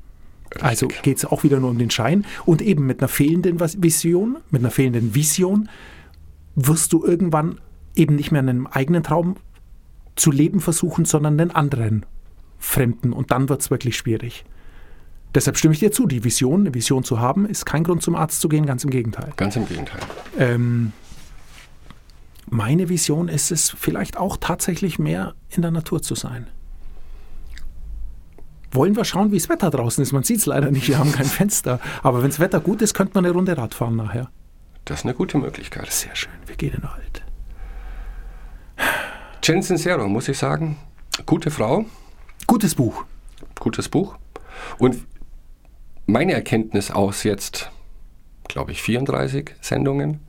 Richtig. 0.54 0.62
Also 0.62 0.88
geht 1.02 1.16
es 1.16 1.24
auch 1.24 1.42
wieder 1.42 1.58
nur 1.58 1.70
um 1.70 1.78
den 1.78 1.90
Schein 1.90 2.24
und 2.44 2.62
eben 2.62 2.86
mit 2.86 3.00
einer 3.00 3.08
fehlenden 3.08 3.58
Vision, 3.60 4.36
mit 4.52 4.62
einer 4.62 4.70
fehlenden 4.70 5.16
Vision 5.16 5.68
wirst 6.56 6.92
du 6.92 7.04
irgendwann 7.04 7.60
eben 7.94 8.16
nicht 8.16 8.32
mehr 8.32 8.40
einen 8.40 8.66
eigenen 8.66 9.02
Traum 9.02 9.36
zu 10.16 10.30
leben 10.30 10.60
versuchen, 10.60 11.04
sondern 11.04 11.38
einen 11.38 11.50
anderen 11.50 12.04
Fremden 12.58 13.12
und 13.12 13.30
dann 13.30 13.48
wird 13.48 13.60
es 13.60 13.70
wirklich 13.70 13.96
schwierig. 13.96 14.44
Deshalb 15.34 15.58
stimme 15.58 15.74
ich 15.74 15.80
dir 15.80 15.92
zu, 15.92 16.06
die 16.06 16.24
Vision, 16.24 16.60
eine 16.60 16.74
Vision 16.74 17.04
zu 17.04 17.20
haben, 17.20 17.46
ist 17.46 17.66
kein 17.66 17.84
Grund 17.84 18.02
zum 18.02 18.14
Arzt 18.14 18.40
zu 18.40 18.48
gehen, 18.48 18.64
ganz 18.64 18.84
im 18.84 18.90
Gegenteil. 18.90 19.34
Ganz 19.36 19.56
im 19.56 19.68
Gegenteil. 19.68 20.00
Ähm, 20.38 20.92
meine 22.48 22.88
Vision 22.88 23.28
ist 23.28 23.50
es, 23.50 23.70
vielleicht 23.70 24.16
auch 24.16 24.38
tatsächlich 24.38 24.98
mehr 24.98 25.34
in 25.50 25.60
der 25.60 25.70
Natur 25.70 26.00
zu 26.00 26.14
sein. 26.14 26.46
Wollen 28.70 28.96
wir 28.96 29.04
schauen, 29.04 29.30
wie 29.30 29.38
das 29.38 29.48
Wetter 29.48 29.70
draußen 29.70 30.02
ist? 30.02 30.12
Man 30.12 30.22
sieht 30.22 30.38
es 30.38 30.46
leider 30.46 30.70
nicht, 30.70 30.88
wir 30.88 30.98
haben 30.98 31.12
kein 31.12 31.26
Fenster. 31.26 31.80
Aber 32.02 32.22
wenn 32.22 32.30
das 32.30 32.40
Wetter 32.40 32.60
gut 32.60 32.80
ist, 32.80 32.94
könnte 32.94 33.12
man 33.14 33.24
eine 33.24 33.34
Runde 33.34 33.56
Rad 33.56 33.74
fahren 33.74 33.96
nachher. 33.96 34.30
Das 34.86 35.00
ist 35.00 35.04
eine 35.04 35.14
gute 35.14 35.36
Möglichkeit. 35.36 35.90
Sehr 35.90 36.14
schön, 36.14 36.32
wir 36.46 36.54
gehen 36.54 36.72
in 36.72 36.82
Wald. 36.84 37.24
Jen 39.42 39.60
Sincero, 39.60 40.08
muss 40.08 40.28
ich 40.28 40.38
sagen, 40.38 40.76
gute 41.26 41.50
Frau. 41.50 41.84
Gutes 42.46 42.76
Buch. 42.76 43.04
Gutes 43.58 43.88
Buch. 43.88 44.16
Und 44.78 45.04
meine 46.06 46.34
Erkenntnis 46.34 46.92
aus 46.92 47.24
jetzt, 47.24 47.72
glaube 48.46 48.70
ich, 48.70 48.80
34 48.80 49.56
Sendungen, 49.60 50.20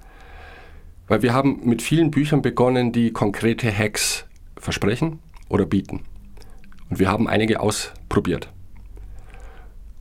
weil 1.07 1.21
wir 1.21 1.33
haben 1.33 1.61
mit 1.63 1.83
vielen 1.83 2.09
Büchern 2.09 2.41
begonnen, 2.41 2.91
die 2.91 3.11
konkrete 3.11 3.71
Hacks 3.71 4.25
versprechen 4.57 5.19
oder 5.49 5.67
bieten. 5.67 6.03
Und 6.89 6.97
wir 6.97 7.11
haben 7.11 7.27
einige 7.27 7.59
ausprobiert. 7.59 8.49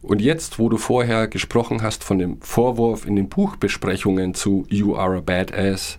Und 0.02 0.20
jetzt, 0.20 0.58
wo 0.58 0.68
du 0.68 0.76
vorher 0.76 1.26
gesprochen 1.26 1.82
hast 1.82 2.04
von 2.04 2.18
dem 2.18 2.40
Vorwurf 2.40 3.06
in 3.06 3.16
den 3.16 3.28
Buchbesprechungen 3.28 4.34
zu 4.34 4.66
You 4.68 4.96
Are 4.96 5.18
a 5.18 5.20
Badass, 5.20 5.98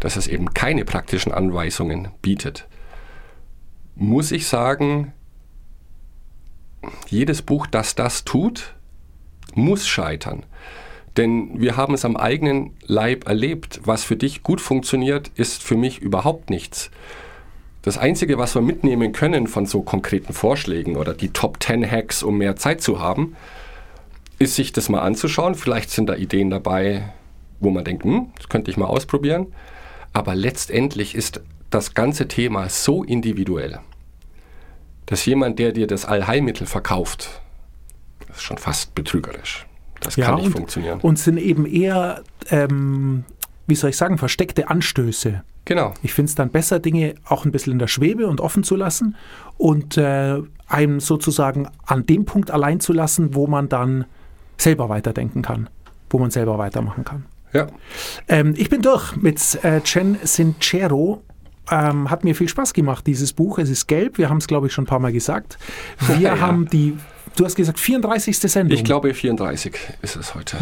dass 0.00 0.16
es 0.16 0.26
eben 0.26 0.54
keine 0.54 0.84
praktischen 0.84 1.32
Anweisungen 1.32 2.08
bietet, 2.22 2.66
muss 3.94 4.32
ich 4.32 4.46
sagen, 4.46 5.12
jedes 7.08 7.42
Buch, 7.42 7.66
das 7.66 7.94
das 7.94 8.24
tut, 8.24 8.74
muss 9.54 9.86
scheitern. 9.86 10.46
Denn 11.16 11.60
wir 11.60 11.76
haben 11.76 11.94
es 11.94 12.04
am 12.04 12.16
eigenen 12.16 12.76
Leib 12.86 13.26
erlebt. 13.26 13.80
Was 13.84 14.04
für 14.04 14.16
dich 14.16 14.42
gut 14.42 14.60
funktioniert, 14.60 15.28
ist 15.34 15.62
für 15.62 15.76
mich 15.76 15.98
überhaupt 15.98 16.50
nichts. 16.50 16.90
Das 17.82 17.96
Einzige, 17.96 18.36
was 18.36 18.54
wir 18.54 18.62
mitnehmen 18.62 19.12
können 19.12 19.46
von 19.46 19.64
so 19.64 19.82
konkreten 19.82 20.32
Vorschlägen 20.34 20.96
oder 20.96 21.14
die 21.14 21.30
Top 21.30 21.62
10 21.62 21.90
Hacks, 21.90 22.22
um 22.22 22.36
mehr 22.38 22.56
Zeit 22.56 22.82
zu 22.82 23.00
haben, 23.00 23.36
ist 24.38 24.54
sich 24.54 24.72
das 24.72 24.88
mal 24.88 25.00
anzuschauen. 25.00 25.54
Vielleicht 25.54 25.90
sind 25.90 26.08
da 26.08 26.14
Ideen 26.14 26.50
dabei, 26.50 27.12
wo 27.58 27.70
man 27.70 27.84
denkt, 27.84 28.04
hm, 28.04 28.32
das 28.36 28.48
könnte 28.48 28.70
ich 28.70 28.76
mal 28.76 28.86
ausprobieren. 28.86 29.48
Aber 30.12 30.34
letztendlich 30.34 31.14
ist 31.14 31.40
das 31.70 31.94
ganze 31.94 32.28
Thema 32.28 32.68
so 32.68 33.02
individuell, 33.02 33.80
dass 35.06 35.24
jemand, 35.24 35.58
der 35.58 35.72
dir 35.72 35.86
das 35.86 36.04
Allheilmittel 36.04 36.66
verkauft, 36.66 37.40
das 38.26 38.38
ist 38.38 38.42
schon 38.42 38.58
fast 38.58 38.94
betrügerisch. 38.94 39.66
Das 40.00 40.16
ja, 40.16 40.26
kann 40.26 40.36
nicht 40.36 40.46
und, 40.46 40.52
funktionieren. 40.52 41.00
Und 41.00 41.18
sind 41.18 41.36
eben 41.38 41.66
eher, 41.66 42.22
ähm, 42.50 43.24
wie 43.70 43.74
soll 43.74 43.90
ich 43.90 43.96
sagen, 43.96 44.18
versteckte 44.18 44.68
Anstöße. 44.68 45.42
Genau. 45.64 45.94
Ich 46.02 46.12
finde 46.12 46.28
es 46.28 46.34
dann 46.34 46.50
besser, 46.50 46.78
Dinge 46.78 47.14
auch 47.24 47.44
ein 47.44 47.52
bisschen 47.52 47.72
in 47.72 47.78
der 47.78 47.86
Schwebe 47.86 48.26
und 48.26 48.40
offen 48.40 48.64
zu 48.64 48.76
lassen 48.76 49.16
und 49.56 49.96
äh, 49.96 50.42
einem 50.66 51.00
sozusagen 51.00 51.68
an 51.86 52.04
dem 52.04 52.24
Punkt 52.24 52.50
allein 52.50 52.80
zu 52.80 52.92
lassen, 52.92 53.34
wo 53.34 53.46
man 53.46 53.68
dann 53.68 54.04
selber 54.58 54.88
weiterdenken 54.88 55.42
kann, 55.42 55.70
wo 56.10 56.18
man 56.18 56.30
selber 56.30 56.58
weitermachen 56.58 57.04
kann. 57.04 57.24
Ja. 57.52 57.68
Ähm, 58.28 58.54
ich 58.56 58.68
bin 58.68 58.82
durch 58.82 59.16
mit 59.16 59.40
äh, 59.64 59.80
Chen 59.80 60.18
Sincero. 60.22 61.22
Ähm, 61.70 62.10
hat 62.10 62.24
mir 62.24 62.34
viel 62.34 62.48
Spaß 62.48 62.72
gemacht, 62.72 63.06
dieses 63.06 63.32
Buch. 63.32 63.58
Es 63.58 63.70
ist 63.70 63.86
gelb, 63.86 64.18
wir 64.18 64.28
haben 64.28 64.38
es, 64.38 64.48
glaube 64.48 64.66
ich, 64.66 64.72
schon 64.72 64.84
ein 64.84 64.88
paar 64.88 64.98
Mal 64.98 65.12
gesagt. 65.12 65.56
Wir 66.08 66.18
ja. 66.18 66.40
haben 66.40 66.68
die 66.68 66.96
Du 67.36 67.44
hast 67.44 67.54
gesagt 67.54 67.78
34. 67.78 68.38
Sendung. 68.38 68.76
Ich 68.76 68.84
glaube 68.84 69.14
34 69.14 69.74
ist 70.02 70.16
es 70.16 70.34
heute. 70.34 70.56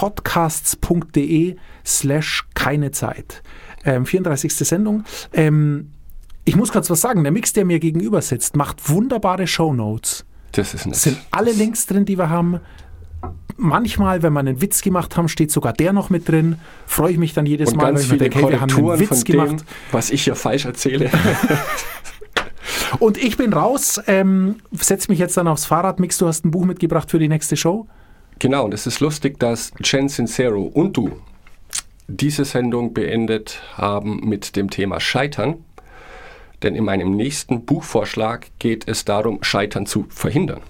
www.kosokpodcasts.de 0.00 1.56
slash 1.84 2.46
keine 2.54 2.90
Zeit. 2.90 3.42
Ähm, 3.84 4.06
34. 4.06 4.54
Sendung. 4.54 5.04
Ähm, 5.32 5.90
ich 6.44 6.56
muss 6.56 6.72
kurz 6.72 6.90
was 6.90 7.00
sagen. 7.00 7.22
Der 7.22 7.32
Mix, 7.32 7.52
der 7.52 7.64
mir 7.64 7.78
gegenüber 7.78 8.22
sitzt, 8.22 8.56
macht 8.56 8.88
wunderbare 8.88 9.46
Shownotes. 9.46 10.24
Das 10.52 10.74
ist 10.74 10.86
nett. 10.86 10.96
sind 10.96 11.18
alle 11.30 11.52
Links 11.52 11.86
drin, 11.86 12.04
die 12.04 12.18
wir 12.18 12.30
haben. 12.30 12.60
manchmal, 13.56 14.22
wenn 14.22 14.32
wir 14.32 14.40
einen 14.40 14.60
Witz 14.60 14.82
gemacht 14.82 15.16
haben, 15.16 15.28
steht 15.28 15.50
sogar 15.50 15.72
der 15.72 15.92
noch 15.92 16.10
mit 16.10 16.28
drin. 16.28 16.56
Freue 16.86 17.12
ich 17.12 17.18
mich 17.18 17.34
dann 17.34 17.44
jedes 17.44 17.72
Und 17.72 17.78
Mal, 17.78 17.94
wenn 17.94 18.00
ich 18.00 18.10
mir 18.10 18.18
denke, 18.18 18.38
hey, 18.38 18.50
wir 18.50 18.60
haben 18.60 18.72
einen 18.72 19.00
Witz 19.00 19.24
dem, 19.24 19.32
gemacht. 19.32 19.64
was 19.92 20.10
ich 20.10 20.24
hier 20.24 20.36
falsch 20.36 20.64
erzähle. 20.64 21.10
Und 23.00 23.18
ich 23.18 23.36
bin 23.36 23.52
raus, 23.52 24.00
ähm, 24.06 24.56
setz 24.72 25.08
mich 25.08 25.18
jetzt 25.18 25.36
dann 25.36 25.48
aufs 25.48 25.66
Fahrrad. 25.66 26.00
Mix, 26.00 26.16
du 26.18 26.26
hast 26.26 26.44
ein 26.44 26.50
Buch 26.50 26.64
mitgebracht 26.64 27.10
für 27.10 27.18
die 27.18 27.28
nächste 27.28 27.56
Show. 27.56 27.86
Genau, 28.38 28.64
und 28.64 28.74
es 28.74 28.86
ist 28.86 29.00
lustig, 29.00 29.38
dass 29.38 29.72
Jen 29.82 30.08
Sincero 30.08 30.62
und 30.62 30.96
du 30.96 31.20
diese 32.06 32.44
Sendung 32.44 32.94
beendet 32.94 33.60
haben 33.74 34.20
mit 34.26 34.56
dem 34.56 34.70
Thema 34.70 35.00
Scheitern. 35.00 35.64
Denn 36.62 36.74
in 36.74 36.84
meinem 36.84 37.12
nächsten 37.12 37.64
Buchvorschlag 37.64 38.46
geht 38.58 38.88
es 38.88 39.04
darum, 39.04 39.42
Scheitern 39.42 39.86
zu 39.86 40.06
verhindern. 40.08 40.60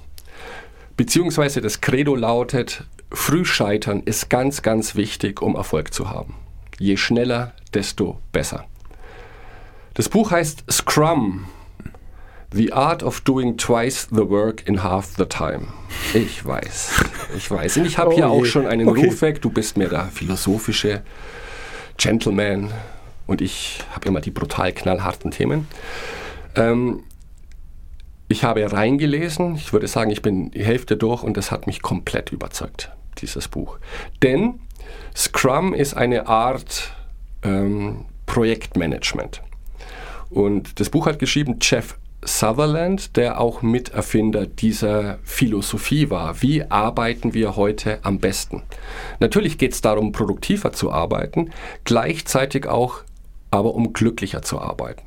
Beziehungsweise 0.96 1.60
das 1.60 1.80
Credo 1.80 2.16
lautet, 2.16 2.84
Frühscheitern 3.10 4.02
ist 4.04 4.28
ganz, 4.28 4.62
ganz 4.62 4.96
wichtig, 4.96 5.40
um 5.40 5.54
Erfolg 5.54 5.94
zu 5.94 6.10
haben. 6.10 6.34
Je 6.78 6.96
schneller, 6.96 7.52
desto 7.72 8.18
besser. 8.32 8.66
Das 9.94 10.08
Buch 10.08 10.30
heißt 10.30 10.64
Scrum, 10.70 11.46
The 12.52 12.72
Art 12.72 13.02
of 13.02 13.20
Doing 13.22 13.58
Twice 13.58 14.08
the 14.10 14.28
Work 14.28 14.66
in 14.66 14.82
Half 14.82 15.16
the 15.16 15.26
Time. 15.26 15.68
Ich 16.14 16.44
weiß, 16.44 17.04
ich 17.36 17.50
weiß. 17.50 17.76
Und 17.76 17.84
ich 17.84 17.98
habe 17.98 18.10
Oh 18.12 18.14
hier 18.14 18.30
auch 18.30 18.44
je. 18.44 18.50
schon 18.50 18.66
einen 18.66 18.88
Okay. 18.88 19.06
Ruf 19.06 19.20
weg. 19.20 19.42
Du 19.42 19.50
bist 19.50 19.76
mehr 19.76 19.88
der 19.90 20.04
philosophische 20.06 21.02
Gentleman 21.98 22.72
und 23.26 23.42
ich 23.42 23.80
habe 23.94 24.08
immer 24.08 24.20
die 24.20 24.30
brutal 24.30 24.72
knallharten 24.72 25.30
Themen. 25.30 25.68
Ähm, 26.54 27.02
ich 28.28 28.44
habe 28.44 28.70
reingelesen, 28.70 29.54
ich 29.56 29.72
würde 29.72 29.88
sagen, 29.88 30.10
ich 30.10 30.22
bin 30.22 30.50
die 30.50 30.64
Hälfte 30.64 30.96
durch 30.96 31.22
und 31.22 31.36
das 31.36 31.50
hat 31.50 31.66
mich 31.66 31.82
komplett 31.82 32.30
überzeugt, 32.32 32.90
dieses 33.18 33.48
Buch. 33.48 33.78
Denn 34.22 34.60
Scrum 35.14 35.74
ist 35.74 35.94
eine 35.94 36.26
Art 36.28 36.92
ähm, 37.42 38.06
Projektmanagement. 38.26 39.42
Und 40.30 40.80
das 40.80 40.88
Buch 40.90 41.06
hat 41.06 41.18
geschrieben 41.18 41.58
Jeff 41.60 41.98
Sutherland, 42.22 43.16
der 43.16 43.40
auch 43.40 43.62
Miterfinder 43.62 44.46
dieser 44.46 45.18
Philosophie 45.22 46.10
war. 46.10 46.42
Wie 46.42 46.64
arbeiten 46.64 47.32
wir 47.32 47.56
heute 47.56 48.00
am 48.02 48.18
besten? 48.18 48.62
Natürlich 49.20 49.56
geht 49.56 49.72
es 49.72 49.80
darum, 49.80 50.12
produktiver 50.12 50.72
zu 50.72 50.90
arbeiten, 50.90 51.50
gleichzeitig 51.84 52.66
auch 52.66 53.02
aber 53.50 53.74
um 53.74 53.92
glücklicher 53.92 54.42
zu 54.42 54.60
arbeiten. 54.60 55.02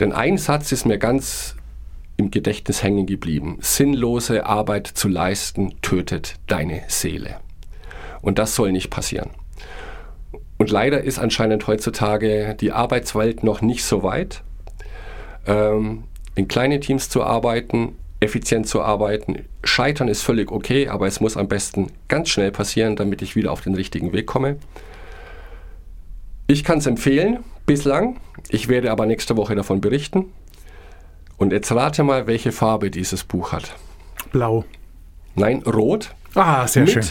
Denn 0.00 0.12
ein 0.12 0.36
Satz 0.36 0.72
ist 0.72 0.84
mir 0.84 0.98
ganz 0.98 1.54
im 2.16 2.30
Gedächtnis 2.30 2.82
hängen 2.82 3.06
geblieben. 3.06 3.58
Sinnlose 3.60 4.46
Arbeit 4.46 4.86
zu 4.86 5.08
leisten 5.08 5.74
tötet 5.82 6.36
deine 6.46 6.82
Seele. 6.88 7.40
Und 8.20 8.38
das 8.38 8.54
soll 8.54 8.72
nicht 8.72 8.90
passieren. 8.90 9.30
Und 10.58 10.70
leider 10.70 11.02
ist 11.02 11.18
anscheinend 11.18 11.66
heutzutage 11.66 12.56
die 12.60 12.72
Arbeitswelt 12.72 13.42
noch 13.42 13.60
nicht 13.60 13.84
so 13.84 14.02
weit, 14.02 14.42
ähm, 15.46 16.04
in 16.34 16.48
kleinen 16.48 16.80
Teams 16.80 17.08
zu 17.08 17.22
arbeiten, 17.22 17.96
effizient 18.20 18.66
zu 18.66 18.82
arbeiten. 18.82 19.44
Scheitern 19.64 20.08
ist 20.08 20.22
völlig 20.22 20.50
okay, 20.50 20.88
aber 20.88 21.06
es 21.06 21.20
muss 21.20 21.36
am 21.36 21.48
besten 21.48 21.90
ganz 22.08 22.28
schnell 22.30 22.50
passieren, 22.50 22.96
damit 22.96 23.22
ich 23.22 23.36
wieder 23.36 23.52
auf 23.52 23.60
den 23.60 23.74
richtigen 23.74 24.12
Weg 24.12 24.26
komme. 24.26 24.56
Ich 26.46 26.64
kann 26.64 26.78
es 26.78 26.86
empfehlen, 26.86 27.38
bislang. 27.66 28.20
Ich 28.48 28.68
werde 28.68 28.90
aber 28.90 29.06
nächste 29.06 29.36
Woche 29.36 29.54
davon 29.54 29.80
berichten. 29.80 30.26
Und 31.36 31.52
jetzt 31.52 31.72
rate 31.72 32.02
mal, 32.04 32.26
welche 32.26 32.52
Farbe 32.52 32.90
dieses 32.90 33.24
Buch 33.24 33.52
hat. 33.52 33.74
Blau. 34.32 34.64
Nein, 35.34 35.62
rot 35.62 36.14
Ah, 36.34 36.66
sehr 36.66 36.82
mit 36.82 36.92
schön. 36.92 37.04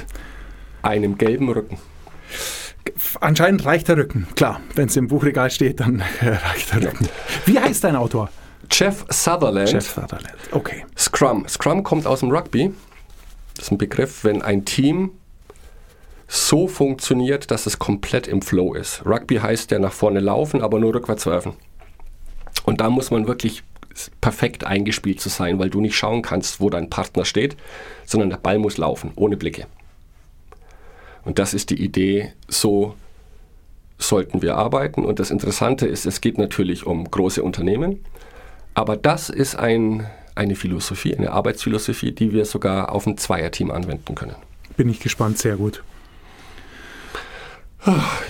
einem 0.81 1.17
gelben 1.17 1.49
Rücken. 1.49 1.77
Anscheinend 3.21 3.65
reicht 3.65 3.87
der 3.87 3.97
Rücken. 3.97 4.27
Klar, 4.35 4.59
wenn 4.75 4.87
es 4.87 4.95
im 4.95 5.07
Buchregal 5.07 5.49
steht, 5.51 5.79
dann 5.79 6.03
äh, 6.21 6.29
reicht 6.29 6.73
der 6.73 6.83
Rücken. 6.83 7.07
Wie 7.45 7.59
heißt 7.59 7.83
dein 7.83 7.95
Autor? 7.95 8.29
Jeff 8.71 9.05
Sutherland. 9.09 9.69
Sutherland. 9.81 10.35
Okay. 10.51 10.85
Scrum. 10.97 11.47
Scrum 11.47 11.83
kommt 11.83 12.07
aus 12.07 12.21
dem 12.21 12.31
Rugby. 12.31 12.73
Das 13.55 13.65
ist 13.65 13.71
ein 13.71 13.77
Begriff, 13.77 14.23
wenn 14.23 14.41
ein 14.41 14.65
Team 14.65 15.11
so 16.27 16.67
funktioniert, 16.67 17.51
dass 17.51 17.67
es 17.67 17.77
komplett 17.77 18.27
im 18.27 18.41
Flow 18.41 18.73
ist. 18.73 19.05
Rugby 19.05 19.35
heißt 19.35 19.71
ja 19.71 19.79
nach 19.79 19.91
vorne 19.91 20.19
laufen, 20.19 20.61
aber 20.61 20.79
nur 20.79 20.95
rückwärts 20.95 21.25
werfen. 21.25 21.53
Und 22.65 22.81
da 22.81 22.89
muss 22.89 23.11
man 23.11 23.27
wirklich 23.27 23.63
perfekt 24.21 24.63
eingespielt 24.63 25.21
zu 25.21 25.29
sein, 25.29 25.59
weil 25.59 25.69
du 25.69 25.79
nicht 25.79 25.95
schauen 25.95 26.23
kannst, 26.23 26.59
wo 26.59 26.69
dein 26.69 26.89
Partner 26.89 27.25
steht, 27.25 27.55
sondern 28.05 28.31
der 28.31 28.37
Ball 28.37 28.57
muss 28.57 28.77
laufen, 28.77 29.11
ohne 29.15 29.37
Blicke. 29.37 29.67
Und 31.25 31.39
das 31.39 31.53
ist 31.53 31.69
die 31.69 31.81
Idee, 31.81 32.33
so 32.47 32.95
sollten 33.97 34.41
wir 34.41 34.57
arbeiten. 34.57 35.05
Und 35.05 35.19
das 35.19 35.31
Interessante 35.31 35.87
ist, 35.87 36.05
es 36.05 36.21
geht 36.21 36.37
natürlich 36.37 36.85
um 36.85 37.09
große 37.09 37.41
Unternehmen, 37.41 38.03
aber 38.73 38.97
das 38.97 39.29
ist 39.29 39.55
ein, 39.55 40.07
eine 40.35 40.55
Philosophie, 40.55 41.15
eine 41.15 41.31
Arbeitsphilosophie, 41.31 42.11
die 42.11 42.33
wir 42.33 42.45
sogar 42.45 42.91
auf 42.91 43.05
ein 43.05 43.17
Zweierteam 43.17 43.71
anwenden 43.71 44.15
können. 44.15 44.35
Bin 44.75 44.89
ich 44.89 44.99
gespannt, 44.99 45.37
sehr 45.37 45.55
gut. 45.55 45.83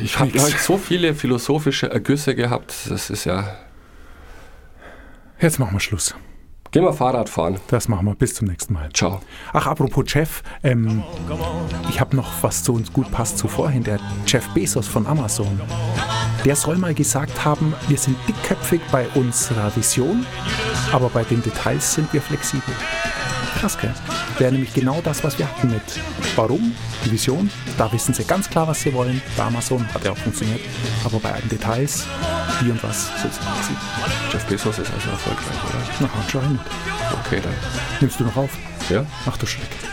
Ich 0.04 0.20
habe 0.20 0.32
heute 0.32 0.58
so 0.58 0.78
viele 0.78 1.14
philosophische 1.14 1.90
Ergüsse 1.90 2.36
gehabt, 2.36 2.74
das 2.90 3.10
ist 3.10 3.26
ja. 3.26 3.56
Jetzt 5.40 5.60
machen 5.60 5.74
wir 5.74 5.80
Schluss. 5.80 6.16
Gehen 6.74 6.86
wir 6.86 6.92
Fahrrad 6.92 7.30
fahren. 7.30 7.60
Das 7.68 7.88
machen 7.88 8.08
wir. 8.08 8.16
Bis 8.16 8.34
zum 8.34 8.48
nächsten 8.48 8.74
Mal. 8.74 8.90
Ciao. 8.94 9.22
Ach, 9.54 9.68
apropos 9.68 10.06
Jeff, 10.08 10.42
ähm, 10.64 11.04
ich 11.88 12.00
habe 12.00 12.16
noch 12.16 12.32
was 12.42 12.64
zu 12.64 12.74
uns 12.74 12.92
gut 12.92 13.12
passt 13.12 13.38
zu 13.38 13.48
vorhin. 13.48 13.84
Der 13.84 14.00
Jeff 14.26 14.50
Bezos 14.56 14.88
von 14.88 15.06
Amazon. 15.06 15.62
Der 16.44 16.56
soll 16.56 16.78
mal 16.78 16.96
gesagt 16.96 17.46
haben, 17.46 17.76
wir 17.88 17.98
sind 18.00 18.18
dickköpfig 18.28 18.82
bei 18.92 19.08
unserer 19.14 19.74
Vision, 19.76 20.26
aber 20.92 21.10
bei 21.10 21.24
den 21.24 21.44
Details 21.44 21.94
sind 21.94 22.12
wir 22.12 22.22
flexibel. 22.22 22.74
Gell? 23.64 23.94
Wäre 24.40 24.52
nämlich 24.52 24.74
genau 24.74 25.00
das, 25.02 25.24
was 25.24 25.40
wir 25.40 25.48
hatten 25.48 25.70
mit 25.70 25.82
Warum, 26.36 26.76
die 27.06 27.12
Vision, 27.12 27.50
da 27.78 27.92
wissen 27.94 28.14
sie 28.14 28.26
ganz 28.26 28.50
klar, 28.50 28.68
was 28.68 28.82
sie 28.82 28.94
wollen. 28.94 29.22
Bei 29.38 29.44
Amazon 29.44 29.88
hat 29.94 30.04
ja 30.04 30.12
auch 30.12 30.18
funktioniert. 30.18 30.60
Aber 31.06 31.20
bei 31.20 31.32
allen 31.32 31.48
Details, 31.48 32.06
wie 32.62 32.72
und 32.72 32.84
was, 32.84 33.08
sind 33.22 33.34
sie 33.34 33.40
flexibel. 33.40 33.82
Jeff 34.34 34.46
Bezos 34.48 34.80
ist 34.80 34.92
also 34.94 35.10
erfolgreich, 35.10 35.58
oder? 35.70 35.80
Na, 36.02 36.10
anscheinend. 36.22 36.60
Okay, 37.26 37.40
dann. 37.42 37.54
Nimmst 38.02 38.20
du 38.20 38.26
noch 38.26 38.36
auf? 38.36 38.52
Ja? 38.90 39.06
Ach 39.26 39.38
du 39.38 39.46
Schreck. 39.46 39.93